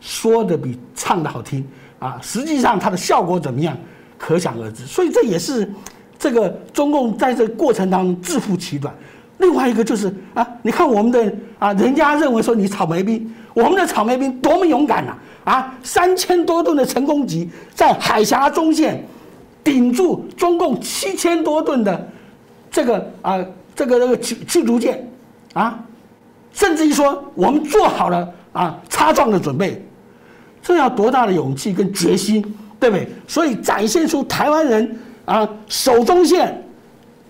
[0.00, 1.66] 说的比唱的好听
[2.04, 3.76] 啊，实际上它的效果怎么样，
[4.18, 4.84] 可想而知。
[4.84, 5.72] 所以这也是。
[6.16, 8.94] 这个中共在这过程当中自负其短，
[9.38, 15.12] 另外一个就是啊，你看我们的啊，人家认为说你草莓兵，我们的草莓兵多么勇敢呐！
[15.44, 19.04] 啊，三千多吨的成功级在海峡中线
[19.62, 22.08] 顶住中共七千多吨的
[22.70, 23.44] 这个啊，
[23.74, 25.06] 这个这个驱驱逐舰
[25.52, 25.78] 啊，
[26.54, 29.84] 甚至于说我们做好了啊擦撞的准备，
[30.64, 32.42] 这要多大的勇气跟决心，
[32.80, 33.08] 对不对？
[33.28, 34.98] 所以展现出台湾人。
[35.26, 36.62] 啊，守中线、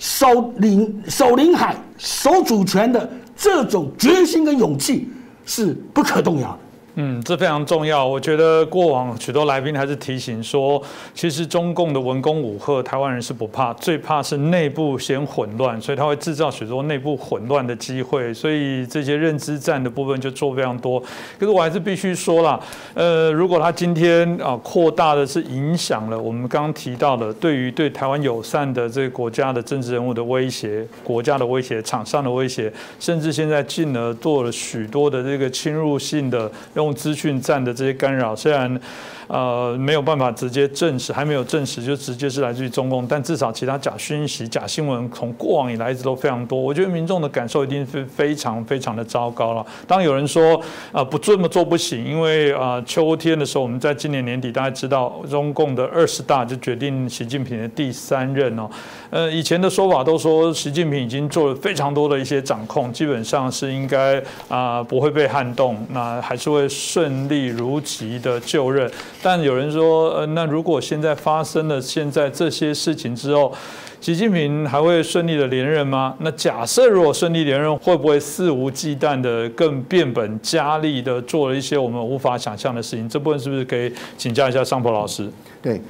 [0.00, 5.08] 守领、守领海、守主权的这种决心跟勇气
[5.46, 6.58] 是不可动摇。
[6.96, 8.06] 嗯，这非常重要。
[8.06, 10.80] 我觉得过往许多来宾还是提醒说，
[11.12, 18.32] 其实中共的文攻武赫，台湾人是不怕，最怕是内部先混乱，所以他会制造许多内部混乱的机会。
[18.32, 21.00] 所以这些认知战的部分就做非常多。
[21.36, 22.60] 可是我还是必须说了，
[22.94, 36.48] 呃，如果他今天啊扩大的是影响了我们刚刚提到的，对于对台湾友善的这个国家的政治人物的威胁、国家的威胁、厂商的威胁，甚至现在进而做了许多的这个侵入性的
[36.92, 38.80] 资讯站的这些干扰，虽然。
[39.26, 43.06] 呃，没有办法直接证实，还没有证实，就直接是来自于中共。
[43.06, 46.60] 但至少其他假讯息、假新闻，从过往以来一直都非常多。
[46.60, 49.64] 我觉得民众的感受一定是非常非常的糟糕了。
[49.86, 50.60] 当有人说
[50.92, 58.68] 啊，不这么做不行，因为啊，秋天的时候，我们在今年年底大家知道，中共的二十大就决定习近平的第三任哦。
[59.14, 68.90] 呃，以前的说法都说习近平已经做了非常多的一些掌控，基本上是应该啊不会被撼动，那还是会顺利如期的就任。
[69.22, 73.54] 但有人说，呃，那如果现在发生了现在这些事情之后，
[74.00, 76.16] 习近平还会顺利的连任吗？
[76.18, 83.08] 那假设如果顺利连任，会不会肆无忌惮的更变本加厉的做了一些我们无法想象的事情？
[83.08, 85.30] 这部分是不是可以请教一下上坡老师？
[85.62, 85.80] 对，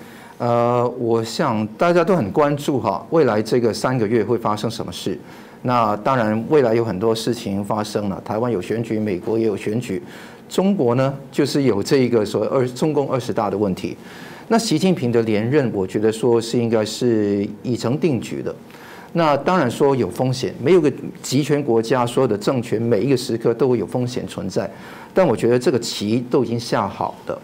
[0.45, 5.19] 呃，我想大家都很关注哈，未来这个三个月会发生什么事？
[5.63, 10.03] 那当然，未来有很多事情发生了，台湾有选举，美国也有选举。
[10.47, 13.97] 中国呢，就是有这一个所谓二中共二十大的问题。
[14.49, 18.55] 那习近平的连任，我觉得说是应该是已成定局的。
[19.15, 20.93] 那当然说有风险，没有个
[21.23, 24.71] 集权国家所有的政权每一个时刻都会有风险存在。
[25.15, 27.39] 但我觉得这个棋都已经下好的。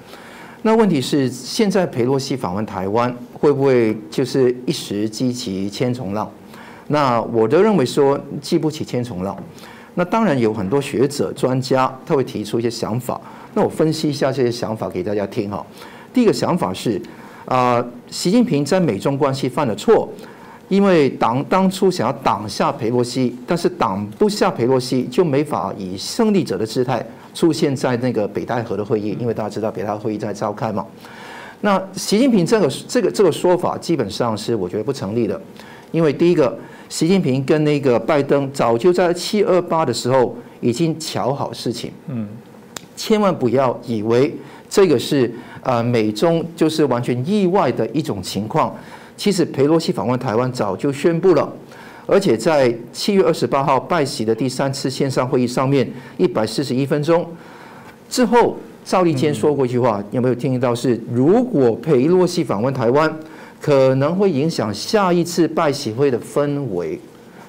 [0.63, 6.31] 那问题是，现在佩洛西访问台湾，会不会就是一时激起千重浪？
[6.89, 9.35] 那我都认为说，激不起千重浪。
[9.95, 13.19] 那当然有很多学者专家，他会提出一些想法。
[13.55, 15.65] 那我分析一下这些想法给大家听哈。
[16.13, 17.01] 第一个想法是，
[17.47, 20.09] 啊，习近平在美中关系犯了错。
[20.69, 27.05] 因为党当初想要挡下佩洛西，但是挡不下佩洛西，就没法以胜利者的姿态
[27.35, 29.17] 出现在那个北戴河的会议。
[29.21, 30.87] 因为大家知道北戴河会议在召开嘛。
[31.61, 35.41] 那习近平这个这个这个说法基本上是我觉得不成立的。
[35.93, 36.57] 因为第一个，
[36.89, 41.91] 习近平跟那个拜登早就在七二八的时候已经瞧好事情。
[42.07, 42.29] 嗯，
[42.97, 44.33] 千万不要以为
[44.69, 45.31] 这个是
[45.63, 48.73] 呃美中就是完全意外的一种情况。
[49.17, 51.53] 其实佩洛西访问台湾早就宣布了，
[52.11, 55.89] 而且在七月二十八号拜习的第三次线上会议上面，
[56.19, 57.25] 一百四十一分钟
[58.09, 60.75] 之后，赵立坚说过一句话，有没有听到？
[60.75, 63.15] 是如果佩洛西访问台湾，
[63.61, 66.99] 可能会影响下一次拜习会的氛围，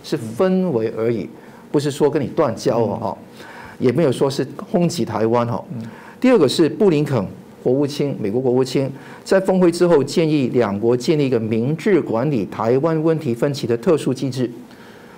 [0.04, 1.28] 是氛围而已，
[1.72, 3.18] 不是说跟你断交哦哈，
[3.80, 5.64] 也没有说是轰击台湾哦。
[6.20, 7.26] 第二个是布林肯。
[7.64, 8.92] 国务卿，美国国务卿
[9.24, 14.50] 在峰会之后建议两国建立一个明智管理台湾问题分歧的特殊机制。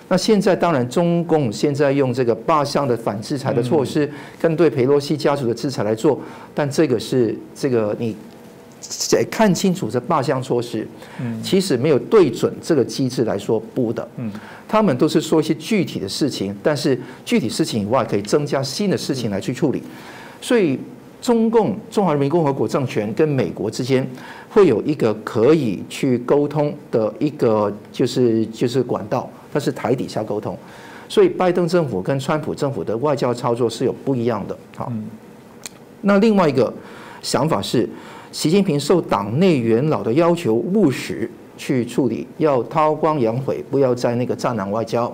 [0.08, 6.20] 那现在当然，中共现在用这个八项的反制裁的措施，跟对佩洛西家族的制裁来做，
[6.54, 8.14] 但这个是这个你
[9.30, 10.86] 看清楚这八项措施，
[11.42, 14.06] 其实没有对准这个机制来说不的。
[14.68, 19.82] 他们都是说一些具体的事情，但是具体事情以外，可以增加新的事情来去处理，
[20.42, 20.78] 所以。
[21.24, 24.06] 中共中华人民共和国政权跟美国之间
[24.50, 30.54] 会有一个可以去沟通的一个就是就是管道，它是台底下沟通，
[31.08, 34.54] 所以拜登政府跟川普政府的外交操作是有不一样的。
[34.76, 34.92] 好，
[36.02, 36.70] 那另外一个
[37.22, 37.88] 想法是，
[38.30, 45.10] 习近平受党内元老的要求，务实去处理，要韬光养晦，不要在那个战狼外交。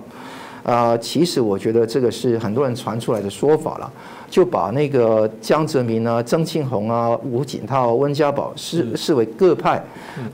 [0.63, 3.91] 啊，其实我觉得这个是很多人传出来的说法了。
[4.31, 9.83] 就把那个江泽民啊、曾庆红啊、吴锦涛、温家宝视视为各派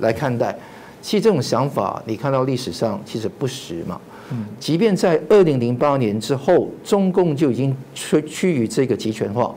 [0.01, 0.55] 来看待，
[1.01, 3.99] 其实这种想法你看到历史上其实不实嘛。
[4.59, 9.53] 即便在二零零八年之后，中共就已经趋趋于这个集权化。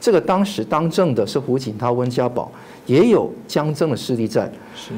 [0.00, 2.50] 这个当时当政的是胡锦涛、温家宝，
[2.86, 4.50] 也有江政的势力在，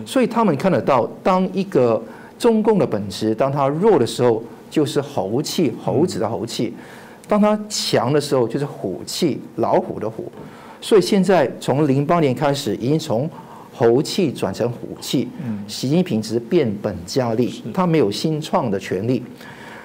[0.07, 2.03] 所以他们看得到，当一个
[2.39, 6.73] 中共的本质当他弱的时候，就是猴气，猴子的猴气。
[7.29, 10.31] 当他强的时候，就是虎气，老虎的虎。
[10.81, 13.29] 所以现在从零八年开始，已经从
[13.75, 15.29] 猴气转成虎气。
[15.67, 19.23] 习近平只是变本加厉，他没有新创的权利。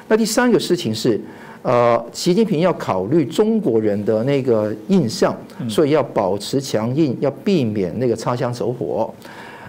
[0.07, 1.19] 那第三个事情是，
[1.61, 5.35] 呃，习近平要考虑中国人的那个印象，
[5.69, 9.11] 所以要保持强硬，要避免那个擦枪走火。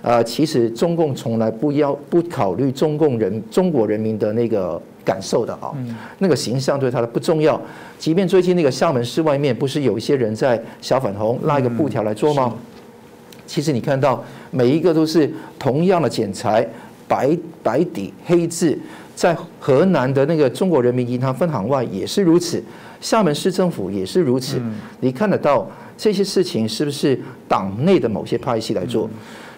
[0.03, 4.81] 呃，其实中共从来不要不考虑中共人中国人民的那个。
[5.05, 5.75] 感受的啊，
[6.19, 7.61] 那个形象对他的不重要。
[7.99, 12.55] 即便最近那个厦门市外面不是有一些人在小粉红拉一个布条来做吗？
[13.45, 14.23] 其实你看到
[14.53, 15.29] 每一个都是
[15.59, 16.65] 同样的剪裁，
[17.09, 18.79] 白白底黑字，
[19.17, 22.63] 在河南的那个中国人民银行分行外也是如此，
[23.01, 24.63] 厦门市政府也是如此。
[25.01, 29.11] 你看得到这些事情是不是党内的某些派系来做？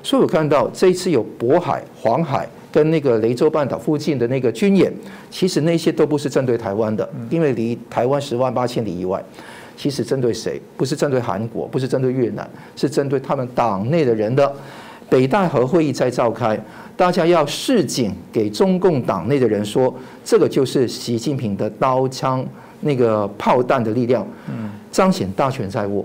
[0.05, 2.49] 所以我看到这一次有渤海、黄海。
[2.75, 4.93] 跟那个雷州半岛附近的那个军演，
[5.31, 9.23] 其实那些都不是针对台湾的，因为离台湾十万八千里以外。
[9.77, 10.61] 其实针对谁？
[10.77, 14.53] 不是针对韩国，不是针对越南，是针对他们党内的人的。
[15.09, 16.61] 北戴河会议在召开，
[16.97, 19.95] 大家要示警给中共党内的人说，
[20.25, 22.45] 这个就是习近平的刀枪
[22.81, 24.27] 那个炮弹的力量，
[24.91, 26.05] 彰显大权在握，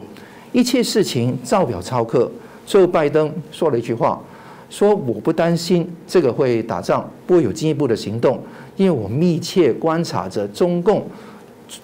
[0.51, 2.31] 一切事情照表操课。
[2.69, 4.21] 最后拜登说了一句话。
[4.69, 8.39] 说我不担心这个会打仗，不会有进一步的行动，
[8.77, 11.07] 因为我密切观察着中共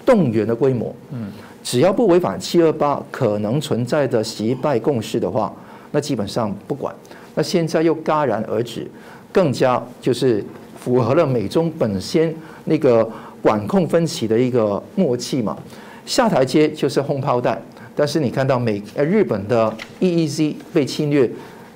[0.04, 0.94] 动员的规模。
[1.10, 1.26] 嗯，
[1.64, 5.52] 只要不违反七二八可能存在的习败共识的话，
[5.90, 6.94] 那基本上不管。
[7.34, 8.88] 那现在又戛然而止，
[9.32, 10.44] 更加就是
[10.78, 12.32] 符合了美中本先
[12.66, 13.10] 那个
[13.42, 15.56] 管控分歧的一个默契嘛。
[16.04, 17.60] 下台阶就是轰炮弹，
[17.96, 21.28] 但是你看到美呃日本的 EEZ 被侵略。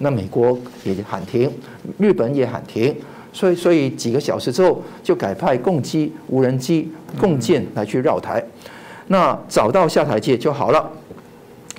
[0.02, 1.52] 那美国也喊停，
[1.98, 2.96] 日本也喊停，
[3.34, 8.42] 所以所以几个小时之后就改派共机、无人机、共舰来去绕台，
[9.08, 10.90] 那找到下台阶就好了。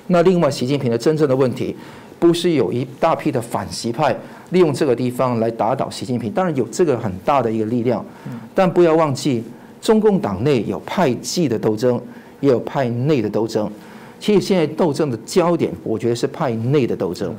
[0.06, 1.74] 那另外，习近平的真正的问题
[2.20, 4.16] 不是有一大批的反习派
[4.50, 6.30] 利用这个地方来打倒习近平？
[6.30, 8.04] 当然有这个很大的一个力量，
[8.54, 9.42] 但不要忘记，
[9.80, 12.00] 中共党内有派系的斗争，
[12.38, 13.68] 也有派内的斗争。
[14.22, 17.34] 其实现在斗争的焦点，我觉得是派内的斗争，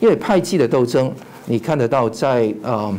[0.00, 1.12] 因为派系的斗争，
[1.46, 2.92] 你看得到在呃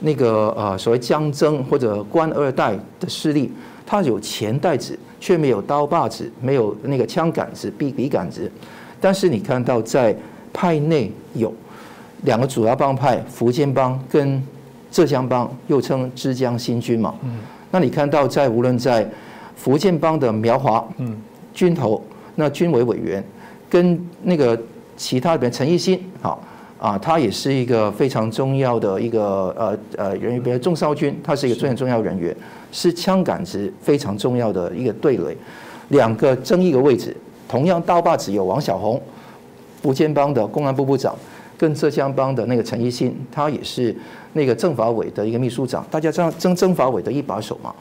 [0.00, 3.52] 那个呃所谓江征或者官二代的势力，
[3.84, 8.50] 他有钱袋子，却没有刀把子，没有那个枪杆子、笔笔杆子。
[8.98, 10.16] 但是你看到在
[10.50, 11.52] 派内有
[12.22, 14.42] 两个主要帮派，福建帮跟
[14.90, 17.14] 浙江帮，又称浙江新军嘛。
[17.22, 17.38] 嗯。
[17.70, 19.06] 那你看到在无论在
[19.56, 21.14] 福建帮的苗华，嗯，
[21.52, 22.02] 军头。
[22.34, 23.22] 那军委委员
[23.68, 24.58] 跟那个
[24.96, 26.42] 其他的陈奕新，好
[26.78, 32.34] 啊，他也是一个非常重要的一个呃呃人员，比如钟少军，他是一个非常重要人员，
[32.70, 35.36] 是枪杆子非常重要的一个对垒。
[35.88, 37.16] 两个争一个位置，
[37.48, 39.00] 同样刀把子有王小红，
[39.82, 41.14] 福建帮的公安部部长，
[41.56, 43.94] 跟浙江帮的那个陈奕新，他也是
[44.32, 47.74] 那个政法委的一个秘书长，大家知道政政法委的一把手嘛，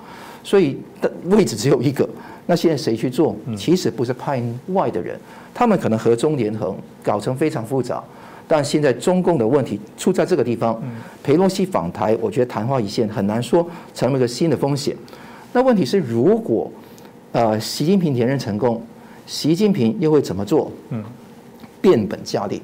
[0.43, 2.07] 所以的位置只有一个。
[2.51, 3.33] 那现在谁去做？
[3.55, 4.43] 其实不是派
[4.73, 5.17] 外的人，
[5.53, 8.03] 他们可能合中连横，搞成非常复杂。
[8.45, 10.77] 但现在中共的问题出在这个地方，
[11.23, 14.93] 佩洛西访台，我觉得昙花一现很难说成为一个新的风险。
[15.53, 16.69] 那问题是，如果
[17.31, 18.83] 呃习近平连任成功，
[19.25, 20.69] 习近平又会怎么做？
[20.89, 21.01] 嗯，
[21.79, 22.61] 变本加厉，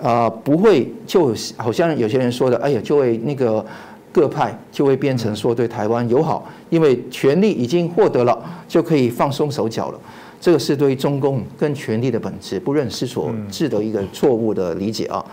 [0.00, 3.66] 啊，不会就好像有些人说的，哎呀，就会那个。
[4.12, 10.00] 各派就会变成说对台湾友好，因为权力已经获得了，就可以放松手脚了。
[10.40, 15.24] 这个是对中共跟权力的本质不认识所致的一个错误的理解啊。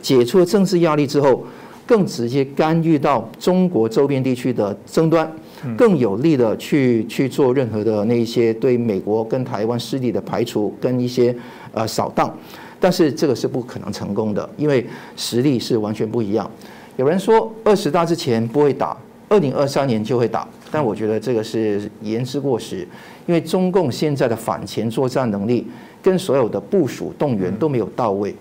[0.00, 1.44] 解除了政治压力之后，
[1.86, 5.30] 更直接干预到中国周边地区的争端，
[5.76, 11.34] 更有力的去去做任何的那一些对美国跟台湾势力的排除跟一些
[11.72, 12.32] 呃扫荡。
[12.78, 16.48] 但是这个是不可能成功的，因为实力是完全不一样。
[16.96, 18.96] 有人说二十大之前不会打，
[19.28, 22.86] 二零二三年就会打，但我觉得这个是言之过时，
[23.26, 25.66] 因为中共现在的反潜作战能力
[26.00, 28.32] 跟所有的部署动员都没有到位。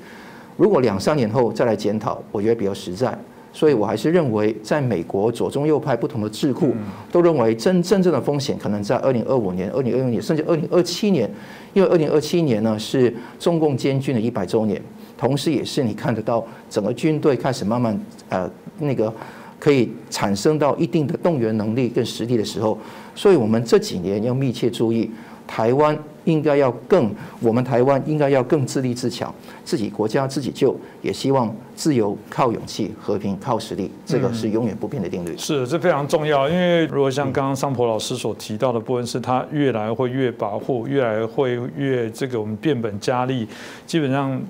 [0.56, 3.18] 如果两三年后再来检讨，我觉得比较实在。
[3.56, 6.76] 所以我还是认为，在美国左中右派不同的智库
[7.12, 11.30] 都认为真真正的风险可能在二零二五年、二零二六年，甚至二零二七年，
[11.74, 14.82] 因为二零二七年呢是中共建军的一百周年。
[15.24, 17.98] 同时，也是你看得到整个军队开始慢慢
[18.28, 18.50] 呃
[18.80, 19.12] 那个
[19.58, 22.78] 可以产生到一定的动员能力跟实力的时候，
[23.16, 25.10] 所以我们这几年要密切注意
[25.48, 25.98] 台湾。
[26.26, 35.36] 应该要更，我们台湾应该要更自立自强，自己国家自己救，也希望自由靠勇气，和平靠实力，这个是永远不变的定律。
[35.38, 36.48] 是，这非常重要。
[36.48, 43.46] 因为如果像刚刚桑普老师所提到的部分，是他越来会越跋扈，越来会越这个我们变本加厉。
[43.86, 44.42] 基本上，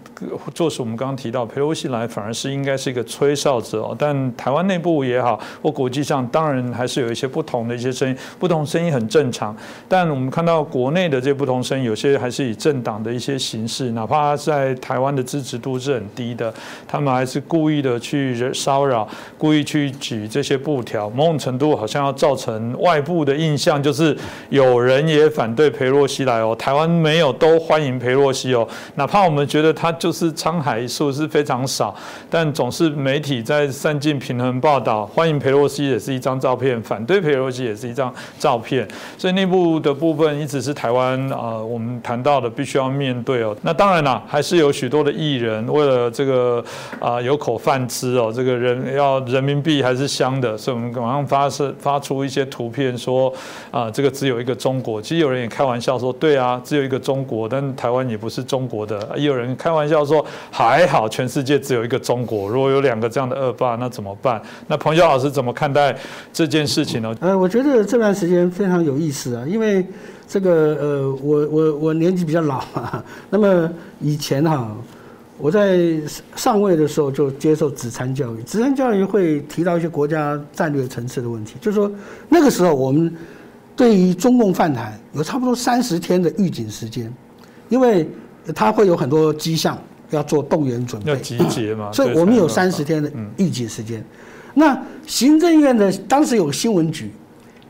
[0.54, 3.96] 就是我们刚刚提到，佩洛西来反而是应该是一个吹哨者哦。
[3.98, 9.56] 但台湾内部也好，或国际上，当然还是有一些不同的一些声音，不同声音很正常。
[9.88, 11.63] 但我们看到国内的这不同。
[11.84, 16.54] 有些还是以政党的一些形式，哪怕在台湾的支持度是很低的，
[16.88, 19.08] 他们还是故意的去骚扰，
[19.38, 24.16] 故意去举这些布条，某种程度好像要造成外部的印象，就是
[24.50, 31.96] 有人也反对裴洛西来哦，台湾没有都欢迎裴洛西哦，哪怕我们觉得他就是沧海一粟是非常少，
[32.30, 38.88] 但总是媒体在散尽平衡报道，欢迎裴洛西也是一张照片，反对裴洛西也是一张照片，
[39.18, 41.53] 所以内部的部分一直是台湾啊。
[41.54, 43.56] 呃，我们谈到的必须要面对哦。
[43.62, 46.64] 那当然啦，还是有许多的艺人为了这个
[47.00, 53.32] 啊有口饭吃哦，这个人要人民币还是香的，所以我们马上发是发出一些图片说
[53.70, 55.00] 啊，这个只有一个中国。
[55.00, 59.08] 其实有人也开玩笑说，对啊，只有一个中国，但台湾也不是中国的。
[59.16, 64.42] 也有人开玩笑说，还好全世界只有一个中国，如果有两个这样的恶霸，那怎么办？
[64.68, 65.96] 那彭教老师怎么看待
[66.32, 67.16] 这件事情呢？
[67.20, 69.86] 呃，我觉得这段时间非常有意思啊，因为。
[70.34, 73.72] 这个呃，我我我年纪比较老嘛，那么
[74.02, 74.76] 以前哈，
[75.38, 76.02] 我在
[76.36, 81.92] 上位的时候就接受子参教育，子参教育会提到一些国家战略层次的问题，就是说
[82.30, 83.16] 那个时候我们
[83.76, 87.14] 对于中共犯台有差不多三十天的预警时间，
[87.70, 88.10] 因为
[88.56, 89.78] 它会有很多迹象
[90.10, 94.04] 要做动员准备，要集结嘛，所以我们有三十天的预警时间。
[94.56, 94.76] 那
[95.06, 97.12] 行政院的当时有新闻局，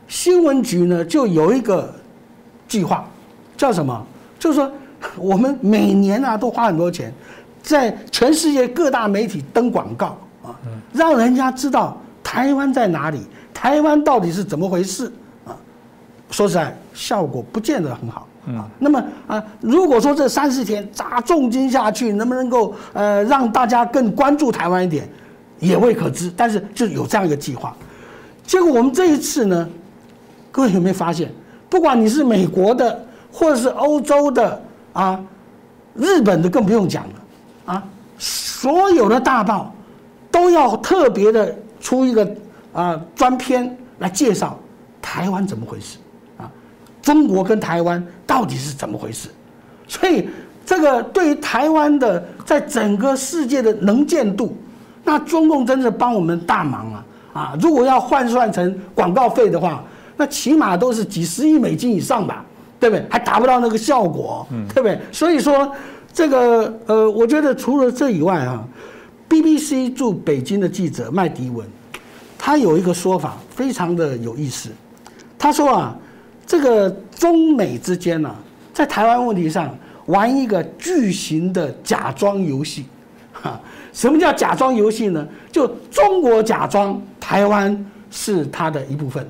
[0.08, 1.94] 新闻局呢就有一个。
[2.68, 3.04] 计划
[3.56, 4.06] 叫什么？
[4.38, 4.70] 就是说，
[5.16, 7.12] 我们每年啊都花很多钱，
[7.62, 10.54] 在全世界各大媒体登广告啊，
[10.92, 13.20] 让人家知道台湾在哪里，
[13.52, 15.10] 台湾到底是怎么回事
[15.46, 15.56] 啊？
[16.30, 18.26] 说实在，效果不见得很好。
[18.48, 25.08] 啊，那么啊，如果说这三四天砸重金下去，能不能够呃让大家更关注台湾一点，
[25.60, 26.30] 也未可知。
[26.36, 27.74] 但是就有这样一个计划。
[28.46, 29.66] 结果我们这一次呢，
[30.52, 31.32] 各位有没有发现，
[31.74, 34.62] 不管你是美国的，或者是欧洲的
[34.92, 35.20] 啊，
[35.96, 37.82] 日本的更不用讲了啊，
[38.16, 39.74] 所有的大报
[40.30, 42.30] 都要特别的出一个
[42.72, 44.56] 啊专篇来介绍
[45.02, 45.98] 台湾怎么回事。
[46.38, 46.48] 啊
[47.02, 49.28] 中国跟台湾到底是怎么回事？
[49.88, 50.28] 所以
[50.64, 54.56] 这个对于台湾的在整个世界的能见度，
[55.02, 57.04] 那中共真是帮我们大忙啊！
[57.32, 59.82] 啊，如果要换算成广告费的话，
[60.16, 62.44] 那起码都是几十亿美金以上吧，
[62.78, 63.04] 对不对？
[63.10, 64.98] 还达不到那个效果，对不对？
[65.12, 65.70] 所以说
[66.12, 68.66] 这个呃，我觉得除了这以外啊
[69.28, 71.66] ，BBC 驻北京的记者麦迪文，
[72.38, 74.70] 他有一个说法非常的有意思，
[75.38, 75.96] 他说啊。
[76.46, 78.30] 这个中美之间呢，
[78.70, 82.84] 在台湾问题上玩一个巨型的假装游戏，
[83.32, 83.58] 哈，
[83.94, 85.26] 什么叫假装游戏呢？
[85.50, 87.74] 就中国假装台湾
[88.10, 89.26] 是它的一部分，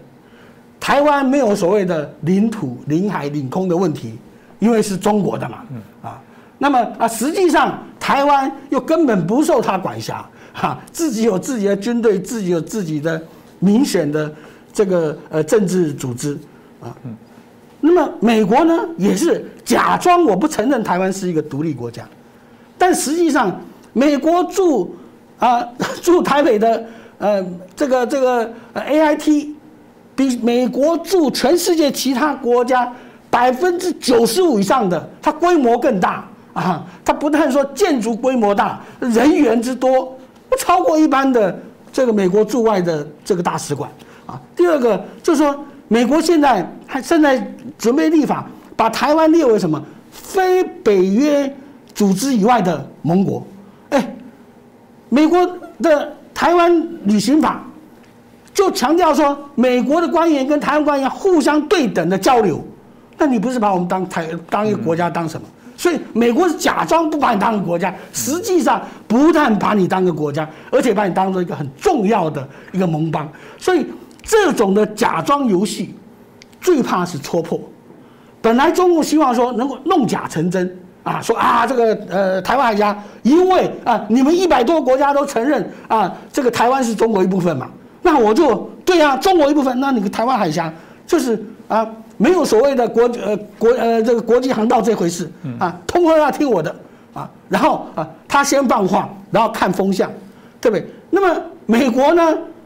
[0.84, 4.18] 台湾没有所谓的领土、领海、领空的问题，
[4.58, 5.62] 因为是中国的嘛，
[6.02, 6.20] 啊，
[6.58, 10.22] 那么啊，实际上台湾又根本不受他管辖，
[10.52, 13.18] 哈，自己有自己的军队，自己有自己的
[13.60, 14.30] 明显的
[14.74, 16.34] 这个呃政治组织。
[16.82, 17.16] 啊，嗯，
[17.80, 22.06] 那么美国呢，也是假装我不承认台湾是一个独立国家，
[22.76, 23.58] 但实际上，
[23.94, 24.94] 美国驻
[25.38, 25.66] 啊
[26.02, 26.84] 驻台北的
[27.16, 27.42] 呃
[27.74, 29.56] 这个这个 A I T，
[30.16, 32.92] 比美国驻全世界其他国家
[33.30, 40.16] 百分之九十五以上的，它规模更大啊，它不但说建筑规模大，人员之多，
[40.48, 41.58] 不超过一般的
[41.92, 43.90] 这个美国驻外的这个大使馆
[44.26, 44.40] 啊。
[44.54, 45.56] 第二个就是说。
[45.86, 47.46] 美国现在还正在
[47.78, 51.54] 准备立法，把台湾列为什么非北约
[51.94, 53.46] 组织以外的盟国？
[53.90, 54.16] 哎，
[55.10, 55.46] 美国
[55.82, 57.62] 的台湾旅行法
[58.54, 62.64] 就强调说，美国的官员跟台湾官员互相对等的交流。
[63.18, 65.46] 那你不是把我们当台当一个国家当什么？
[65.76, 73.28] 所以美国是假装不把你当个国家，实际上不但把你当个国家，而且把你当做一个很重要的一个盟邦。
[73.58, 73.84] 所以。
[74.26, 75.94] 这种的假装游戏，
[76.58, 77.60] 最怕是戳破。
[78.40, 87.68] 本来中共希望说能够弄假成真啊，说啊这个呃台湾海峡，因为啊你们一百多个国家都承认啊这个台湾是中国一部分嘛，
[88.04, 90.72] 那我就对啊中国一部分，那你个台湾海峡
[91.06, 91.84] 就是啊
[92.18, 95.28] 没有所谓的国呃国呃这个国际航道这回事
[95.58, 96.74] 啊，通通要听我的
[97.14, 100.12] 啊，然后啊他先放话，然后看风向，
[100.60, 100.86] 对不对？
[101.10, 102.22] 那么美国呢？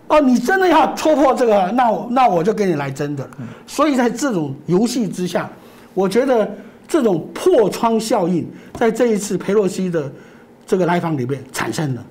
[0.09, 3.29] 哦，你真的要戳破这个，那我那我就跟你来真的。
[3.67, 5.49] 所以在这种游戏之下，
[5.95, 6.51] 我觉得
[6.89, 10.11] 这种破窗效应在这一次佩洛西的
[10.67, 12.03] 这个来访里面产生了。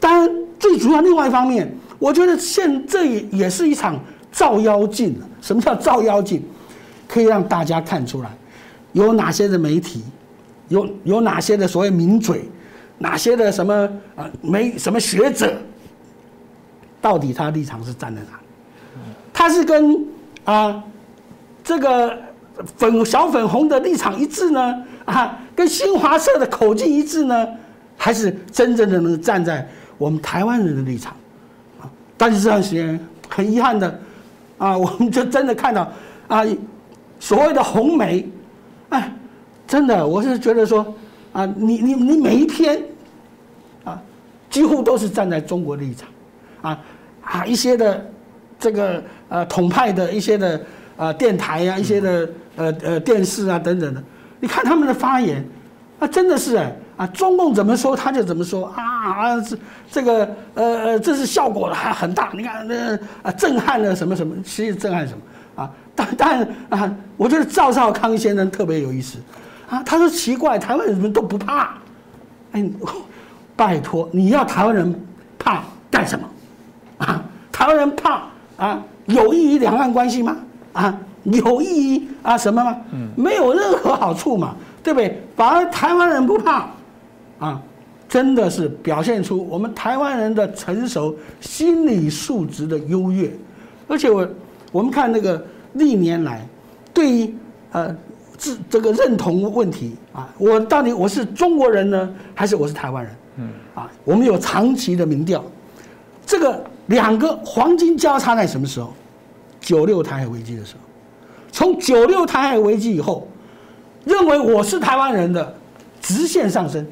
[0.00, 1.70] 当然，最主要另外一方面，
[2.02, 3.96] 我觉得现这也也是一场
[4.32, 5.14] 照妖镜。
[5.40, 6.42] 什么叫照妖镜？
[7.06, 8.30] 可以让大家看出来，
[8.92, 10.02] 有哪些的媒体，
[10.68, 12.42] 有有哪些的所谓名嘴，
[12.98, 15.54] 哪些的什么啊没什么学者。
[17.00, 18.40] 到底他立场是站在哪？
[19.32, 20.04] 他是跟
[20.42, 20.82] 啊
[21.62, 22.18] 这个
[22.76, 24.74] 粉小粉红的立场一致呢？
[25.04, 27.46] 啊，跟新华社的口径一致呢？
[27.96, 31.14] 还是真正的能站在我们台湾人的立场？
[32.12, 32.98] 啊，但是这段时间
[33.28, 34.00] 很遗憾的
[34.58, 35.90] 啊， 我们就真的看到
[36.28, 36.44] 啊
[37.18, 38.28] 所谓的红梅，
[38.90, 39.12] 哎，
[39.66, 40.94] 真的我是觉得说
[41.32, 42.80] 啊，你你你每一篇
[43.84, 44.00] 啊
[44.50, 46.08] 几乎都是站在中国立场。
[46.62, 46.78] 啊
[47.24, 48.10] 啊，一些的
[48.58, 50.60] 这个呃统派的一些的
[50.96, 54.02] 呃电台呀，一些的呃呃电视啊等等的，
[54.38, 55.44] 你看他们的发言，
[55.98, 59.56] 啊真的是哎啊，中共怎么说他就怎么说啊啊这
[59.90, 65.70] 这个呃呃这是效果还很大，你看那啊震撼了什么什么，其实震撼什么啊？
[65.94, 69.18] 但但啊，我觉得赵少康先生特别有意思
[69.68, 71.74] 啊，他说奇怪，台湾人都不怕，
[72.52, 72.64] 哎，
[73.56, 74.94] 拜托你要台湾人
[75.38, 76.28] 怕干什么？
[76.98, 78.22] 啊，台湾人怕
[78.56, 80.36] 啊，有益于两岸关系吗？
[80.72, 82.76] 啊，有益于啊什么吗？
[82.92, 85.22] 嗯，没有任何好处嘛，对不对？
[85.36, 86.66] 反而台湾人不怕，
[87.44, 87.60] 啊，
[88.08, 93.30] 真的是表现出我们台湾人的成熟、心理素质的优越。
[93.88, 94.28] 而且我
[94.70, 95.44] 我们看那个
[95.74, 96.46] 历年来，
[96.94, 97.34] 对于
[97.72, 97.94] 呃
[98.38, 103.16] 这这个认同问题啊，我到底我是中国人呢，还是我是台湾人？
[103.38, 105.44] 嗯，啊，我们有长期的民调，
[106.24, 106.64] 这个。
[106.86, 108.92] 两个黄金交叉在什么时候？
[109.60, 110.80] 九六台海危机的时候。
[111.52, 113.26] 从九六台海危机以后，
[114.04, 115.54] 认为我是台湾人的
[116.00, 116.84] 直线上升，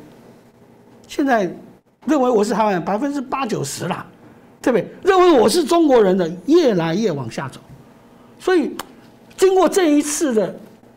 [1.11, 1.43] 现在
[2.07, 4.07] 认为我是台湾人百分之八九十啦，
[4.63, 4.89] 对不对？
[5.03, 7.59] 认为我是中国人的越来越往下走，
[8.39, 8.71] 所以
[9.37, 10.55] 经过这一次的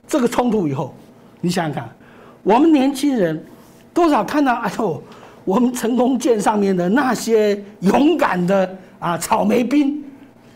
[0.07, 0.94] 这个冲突以后，
[1.41, 1.90] 你想想看，
[2.44, 3.44] 我们年轻人
[3.91, 5.02] 多少看到哎呦，
[5.45, 9.99] 我们成功舰上面的那些勇敢的啊草莓兵，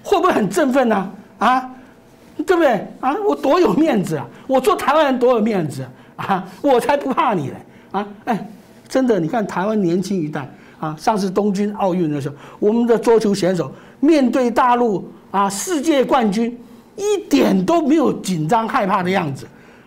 [0.04, 1.12] 会不会很振奋呢？
[1.40, 1.68] 啊？
[2.46, 3.12] 对不对啊？
[3.28, 4.28] 我多有面子啊！
[4.46, 5.84] 我做台湾人多有面子
[6.16, 6.46] 啊！
[6.62, 7.56] 我才不怕你嘞！
[7.92, 8.48] 啊，哎，
[8.88, 10.50] 真的，你看台湾年轻一代
[10.80, 16.58] 啊，上次东京奥运的时候，我们的桌球选手面对大陆啊世界冠军，
[16.96, 19.46] 一点都没有紧张害怕的样子，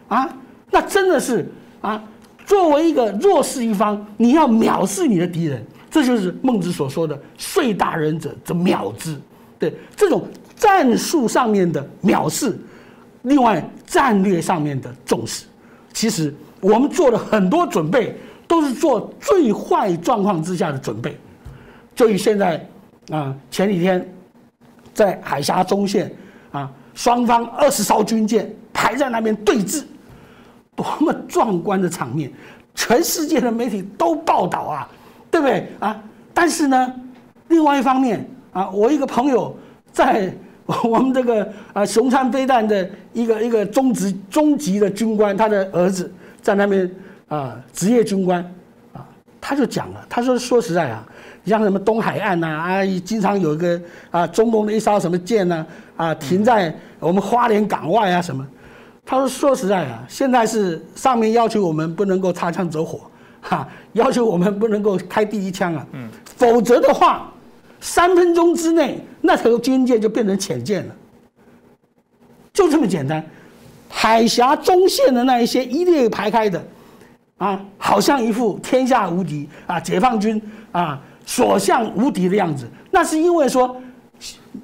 [0.09, 0.29] 啊，
[0.71, 1.51] 那真的是
[1.81, 2.03] 啊，
[2.45, 9.17] 作为一个弱势一方，你要藐视你的敌人，这就是孟子所说的“遂大人者，则藐之”。
[9.59, 10.27] 对这种。
[10.61, 12.55] 战术上面的藐视，
[13.23, 15.47] 另外战略上面的重视，
[15.91, 18.15] 其实我们做了很多准备，
[18.51, 21.17] 都是做最坏状况之下的准备。
[21.95, 22.67] 就以现在
[23.13, 24.05] 啊，前几天
[24.93, 26.11] 在海峡中线
[26.51, 29.85] 啊，双方二十艘军舰排在那边对峙，
[30.75, 32.29] 多么壮观的场面，
[32.75, 34.89] 全世界的媒体都报道啊，
[35.31, 36.03] 对不对啊？
[36.35, 36.93] 但是呢，
[37.47, 39.57] 另外一方面啊，我一个朋友
[39.93, 40.35] 在。
[40.85, 46.09] 我们这个啊，雄参飞弹的一个一个中职中级的军官，他的儿子
[46.41, 46.89] 在那边
[47.31, 48.43] 啊，职业军官
[48.93, 49.01] 啊，
[49.41, 51.03] 他就讲了，他说说实在啊，
[51.43, 53.81] 你像什么东海岸呐啊，经常有一个
[54.11, 55.67] 啊，中共的一艘什么舰呢
[55.97, 58.47] 啊，停在我们花莲港外啊什么，
[59.07, 63.01] 他说说实在啊，现在是上面要求我们不能够擦枪走火，
[63.41, 67.27] 哈，要求我们不能够开第一枪啊，嗯，否则的话。
[67.83, 70.95] 三分钟之内，那条军舰就变成浅舰了，
[72.53, 73.25] 就这么简单。
[73.89, 76.63] 海峡中线的那一些一列排开的，
[77.41, 80.41] 啊，好像一副天下无敌啊，解放军
[80.71, 82.69] 啊所向无敌的样子。
[82.91, 83.81] 那是因为说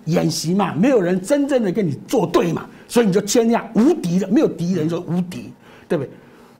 [0.04, 5.52] 演习嘛，没有人真正的跟你作对嘛，所以你就先这样无敌的，没有敌人就无敌，
[5.88, 6.10] 对不对？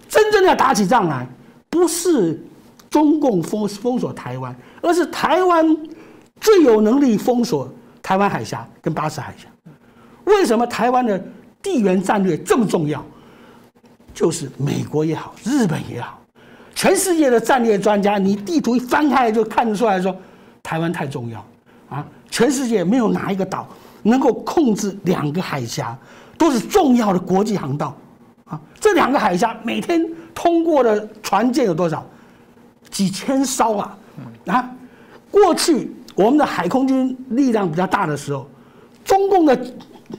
[0.08, 1.28] 真正要打起仗来，
[1.68, 2.42] 不是
[2.88, 5.76] 中共封封锁台湾，而是台湾。
[6.38, 7.66] 最有能力封锁
[8.02, 9.48] 台湾海峡跟巴士海峡，
[10.24, 11.18] 为什么台湾的
[11.62, 13.02] 地缘战略这么重要？
[14.16, 16.18] 就是美国也好，日本也好，
[16.74, 20.16] 全世界的战略专家，你地图一翻开就看得出来说，
[20.62, 21.44] 台湾太重要
[21.90, 22.04] 啊！
[22.30, 23.68] 全世界没有哪一个岛
[24.02, 25.94] 能够控制两个海峡，
[26.38, 27.94] 都是重要的国际航道
[28.46, 28.58] 啊！
[28.80, 30.02] 这两个海峡每天
[30.34, 32.02] 通过的船舰有多少？
[32.88, 33.98] 几千艘啊！
[34.46, 34.70] 啊，
[35.30, 35.92] 过去。
[36.14, 38.48] 我们的海空军力量比较大的时候，
[39.04, 39.54] 中共的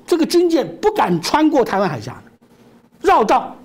[0.06, 2.22] 这个军舰不敢穿过台湾海峡，
[3.02, 3.56] 绕道，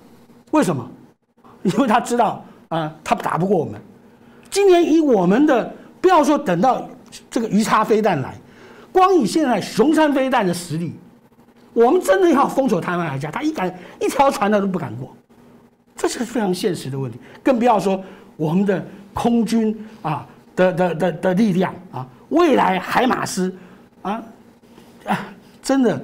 [0.53, 0.89] 为什么？
[1.63, 3.79] 因为他知道啊，他打不过我们。
[4.49, 6.87] 今年以我们的，不要说等到
[7.29, 8.35] 这个鱼叉飞弹来，
[8.91, 10.93] 光以现在雄山飞弹的实力，
[11.73, 15.15] 我们真的要封锁台湾海峡，他一敢一条船他都不敢过，
[15.95, 17.17] 这是非常现实的问题。
[17.41, 17.99] 更不要说
[18.35, 22.05] 我们的空军啊的的的的力量啊。
[22.29, 23.55] 未来海马斯，
[24.01, 24.21] 啊，
[25.05, 25.19] 啊，
[25.61, 25.99] 真的，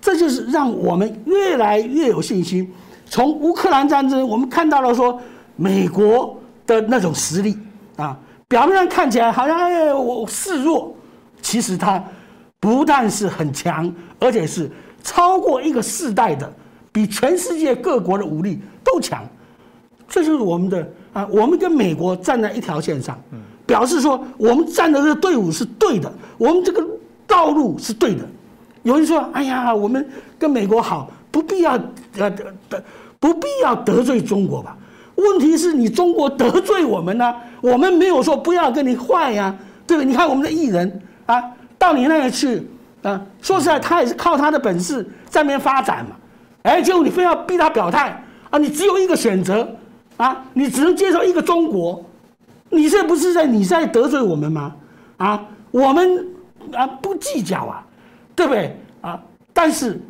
[0.00, 2.72] 这就是让我们越来越有信心。
[3.10, 5.20] 从乌克兰战争，我们看到了说
[5.56, 7.58] 美国的那种实力
[7.96, 8.16] 啊，
[8.46, 10.94] 表面上看起来好像哎我示弱，
[11.42, 12.02] 其实它
[12.60, 14.70] 不但是很强，而且是
[15.02, 16.50] 超过一个世代的，
[16.92, 19.22] 比全世界各国的武力都强。
[20.08, 23.18] 这就是我们的啊，我们跟美国站在一条线上。
[23.66, 26.84] 表示说，我们站的这个队伍是对的，我们这个
[27.26, 28.24] 道路是对的。
[28.82, 30.08] 有人说：“哎呀，我们
[30.38, 31.72] 跟美国好，不必要
[32.18, 32.82] 呃得
[33.18, 34.76] 不必要得罪中国吧？”
[35.16, 37.34] 问题是你中国得罪我们呢？
[37.60, 39.54] 我们没有说不要跟你坏呀，
[39.86, 40.06] 对不对？
[40.06, 41.42] 你看我们的艺人啊，
[41.76, 42.66] 到你那里去
[43.02, 46.16] 啊，说实在，他也是靠他的本事在那边发展嘛。
[46.62, 49.68] 哎，结果你非要逼他表态啊，你只有一个选择
[50.16, 52.02] 啊，你只能接受一个中国。
[52.70, 54.74] 你这不是在你在得罪我们吗？
[55.18, 56.26] 啊，我们
[56.72, 57.84] 啊不计较啊，
[58.34, 59.20] 对不对啊？
[59.52, 60.00] 但是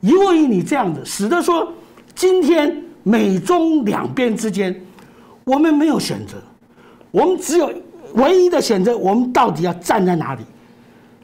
[0.00, 1.72] 因为你这样子，使得说
[2.14, 4.74] 今天美中两边之间，
[5.44, 6.36] 我们没有选择，
[7.10, 7.72] 我们只有
[8.14, 10.42] 唯一的选择，我们到底要站在哪里？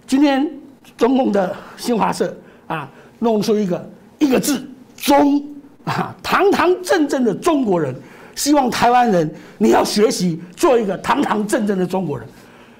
[0.07, 0.51] 今天
[0.97, 2.37] 中共的新华社
[2.67, 5.43] 啊，弄出一个一个字“中”，
[5.85, 7.95] 啊，堂堂正正的中国人。
[8.35, 12.27] 希望台湾人，你要学习做一个堂堂正正的中国人。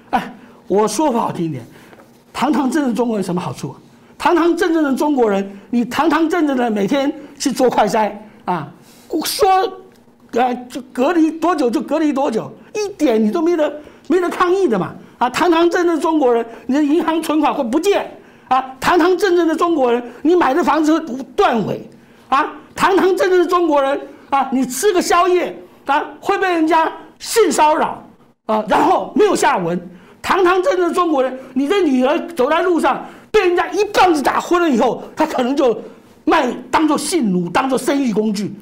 [0.09, 0.33] 哎，
[0.67, 1.63] 我说不好听一点，
[2.33, 3.73] 堂堂正正中国人什么好处？
[4.17, 8.11] 堂堂正正的中国人，你堂堂正正的每天去做快筛
[8.45, 8.67] 啊，
[9.23, 9.49] 说
[10.39, 14.93] 啊就隔离多久就隔离多久，一点你都没得没得抗议的嘛。
[15.17, 18.11] 啊，堂堂正正中国人，你的银行存款会不见
[18.49, 18.61] 啊？
[18.81, 21.89] 堂堂正正的中国人，你买的房子会断尾
[22.27, 22.51] 啊？
[22.75, 23.97] 堂堂正正的中国人
[24.29, 28.03] 啊，你吃个宵夜啊会被人家性骚扰
[28.45, 29.79] 啊，然后没有下文。
[30.21, 33.05] 堂堂正正的中国人，你的女儿走在路上
[33.35, 35.77] 被人家一棒子打昏了以后，他可能就
[36.23, 38.55] 卖当做性奴，当做生育工具。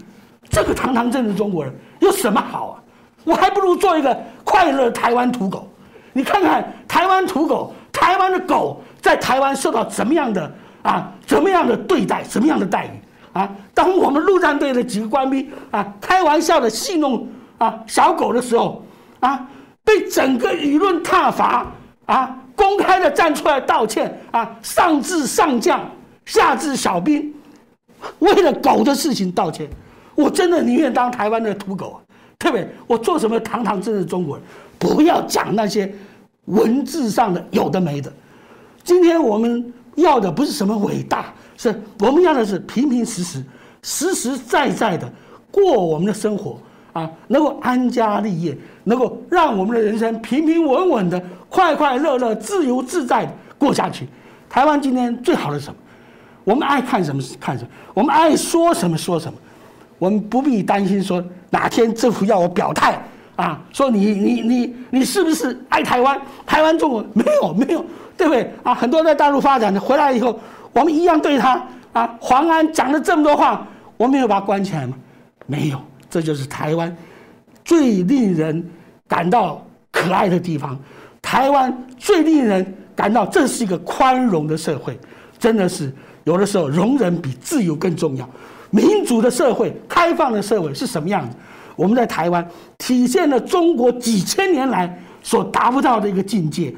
[0.50, 2.82] 这个堂堂正正中国人有什么好啊？
[3.24, 5.70] 我还不如做一个快乐台湾土狗。
[6.12, 10.52] 你看看台湾土狗，台湾的狗在台湾受到怎么样的
[10.82, 11.12] 啊？
[11.28, 12.24] 怎么样的对待？
[12.24, 12.90] 什么样的待遇
[13.34, 13.48] 啊？
[13.76, 17.28] 当我们陆战队的几个官兵啊，开玩笑的戏弄
[17.60, 18.84] 啊小狗的时候
[19.20, 19.48] 啊，
[19.84, 21.68] 被整个舆论挞伐
[22.08, 25.90] 啊，公开的站出来道歉啊，上至上将，
[26.26, 27.34] 下至小兵，
[28.20, 29.70] 为了狗的事情道歉，
[30.16, 31.98] 我真的宁愿当台湾的土狗啊！
[32.38, 34.46] 特别我做什么堂堂正正中国人。
[34.78, 35.90] 不要讲那些
[36.46, 38.12] 文字上的有的没的。
[38.84, 43.42] 今天我们要的不是什么伟大，是我们要的是平平实实、
[43.82, 45.10] 实实在在的
[45.50, 46.60] 过我们的生活
[46.94, 54.08] 啊，能够安家立业，能够让我们的人生平平稳稳的、快快乐乐、自由自在的过下去。
[54.50, 55.76] 台湾今天最好的什么？
[56.44, 59.38] 我们爱看什么看什么，我们爱说什么说什么，
[59.98, 62.98] 我们不必担心说哪天政府要我表态。
[63.36, 66.22] 啊，说你你你你是不是爱台湾？
[66.46, 67.84] 台湾中国没有没有，
[68.16, 68.54] 对不对？
[68.62, 70.40] 啊，很多在大陆发展的回来以后，
[70.72, 71.60] 我们一样对他
[71.94, 72.16] 啊。
[72.20, 73.66] 黄安讲了这么多话，
[73.98, 74.94] 我们有把他关起来吗？
[75.48, 75.82] 没有，
[76.14, 76.96] 这就是台湾
[77.66, 78.64] 最令人
[79.08, 80.78] 感到可爱的地方。
[81.24, 82.64] 台湾最令人
[82.96, 84.96] 感到这是一个宽容的社会，
[85.40, 85.92] 真的是
[86.24, 88.30] 有的时候容忍比自由更重要。
[88.70, 91.36] 民主的社会、开放的社会是什么样子？
[91.76, 96.72] 我们在台湾体现了中国几千年来所达不到的一个境界，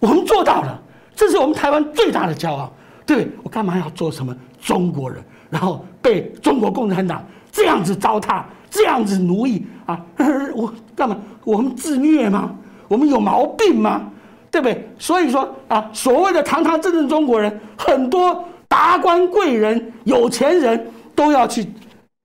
[0.00, 0.82] 我们做到了，
[1.14, 2.72] 这是我们台湾最大的骄傲。
[3.06, 10.00] 对我干嘛要做什么中国人，然后被中国共产党这样子糟蹋，这样子奴役啊？
[10.54, 11.18] 我干嘛？
[11.44, 12.54] 我们自虐吗？
[12.88, 14.10] 我们有毛病吗？
[14.50, 14.88] 对不对？
[14.98, 21.66] 所以说啊，所谓的堂堂正正中国人，很多达官贵人、有钱人都要去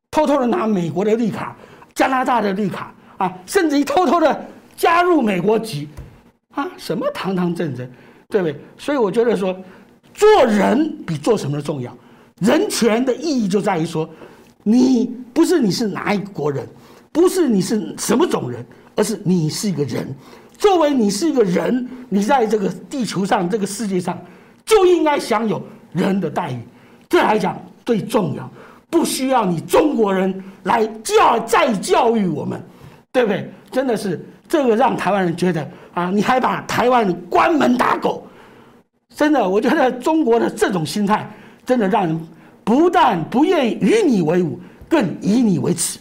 [0.10, 1.56] 偷偷的拿美国的绿卡。
[1.94, 4.46] 加拿大的绿卡啊，甚至于偷偷的
[4.76, 5.88] 加入美国籍，
[6.54, 7.90] 啊，什么堂堂正正，
[8.28, 8.60] 对不对？
[8.78, 9.56] 所以我觉得说，
[10.14, 11.96] 做人比做什么重要。
[12.42, 14.10] 人权的意义就在于说，
[14.68, 16.68] 你不是你是哪一国人，
[17.12, 18.66] 不是你是什么种人，
[18.96, 20.08] 而是你是一个人。
[20.58, 24.20] 作为你是一个人，你在这个地球上、这个世界上，
[24.66, 25.62] 就应该享有
[25.92, 26.60] 人的待遇。
[27.08, 27.56] 这来讲
[27.86, 28.50] 最重要。
[28.90, 32.60] 不需要你中国人来教再教育我们，
[33.12, 33.52] 对不对？
[33.70, 38.26] 真的是这个让台湾人觉得啊，你还把台湾关门打狗，
[39.14, 41.30] 真的，我觉得中国的这种心态，
[41.66, 42.28] 真的让人
[42.66, 44.60] 不但不愿与你为伍，
[44.90, 46.00] 更以你为耻。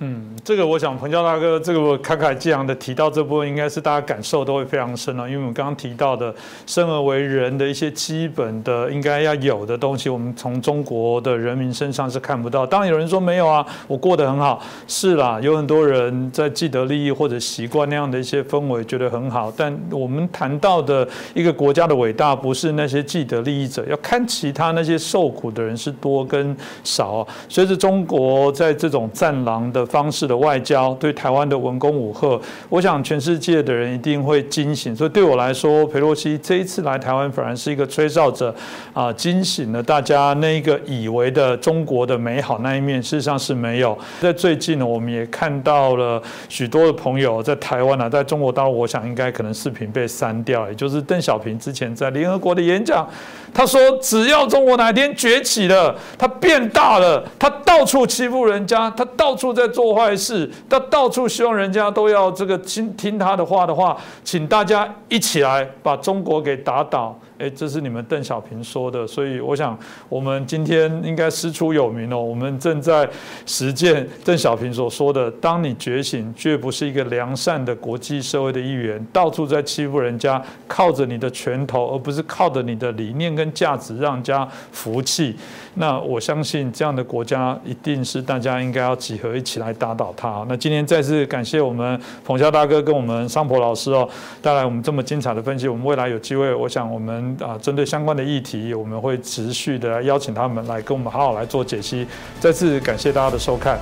[0.00, 0.25] 嗯。
[0.46, 5.28] 这个我想彭教大哥，这个我侃侃激昂的提到这部分，应该是大家感受都会非常深了。
[5.28, 6.32] 因为我们刚刚提到的
[6.68, 12.64] 生而为人的一些基本的应该要有的东西，我们从中国的人民身上是看不到。
[12.64, 19.52] 当然有人说没有啊，我过得很好，是啦，有很多人在既得利益或者习惯那样的一些氛围，觉得很好。
[19.56, 27.26] 但我们谈到的一个国家的伟大，不是那些既得利益者，要看其他那些受苦的人是多跟少。
[27.48, 30.35] 随着中国在这种战狼的方式的。
[30.36, 34.94] 外交对台湾的文攻武赫，我想全世界的人一定会惊醒。
[34.94, 38.54] 所以对我来说，佩洛西这一次来台湾，反而是一个吹哨者
[38.92, 43.96] 啊，惊醒了大家那一个以为的中国的美好那一面，事实上是没有。
[44.20, 53.06] 在最近呢，我们也看到了许多的朋友在台湾呢，在中国大陆，我想应该可能视频被删掉，也就是邓小平之前在联合国的演讲。
[53.54, 72.22] 他说：“只要中国哪天崛起了，他变大了，他到处欺负人家，他到处在做坏是，他到处希望人家都要这个听听他的话的话，请大家一起来把中国给打倒。”哎，这是你们邓小平说的，所以我想我们今天应该师出有名哦。
[72.22, 73.08] 我们正在
[73.44, 85.36] 实践邓小平所说的：当你觉醒，绝不是一个良善的国际社会的一员，到处在欺负人家，靠着你的拳头，而不是靠着你的理念跟价值让人家服气。
[85.74, 90.44] 那我相信这样的国家一定是大家应该要集合一起来打倒他。
[90.48, 94.08] 那今天再次感谢我们彭潇大哥跟我们桑婆老师哦，
[94.40, 95.68] 带来我们这么精彩的分析。
[95.68, 102.06] 我们未来有机会，我想我们啊，针对相关的议题，我们会持续的邀请他们来跟我们好好来做解析。
[102.38, 103.78] 再次感谢大家的收看。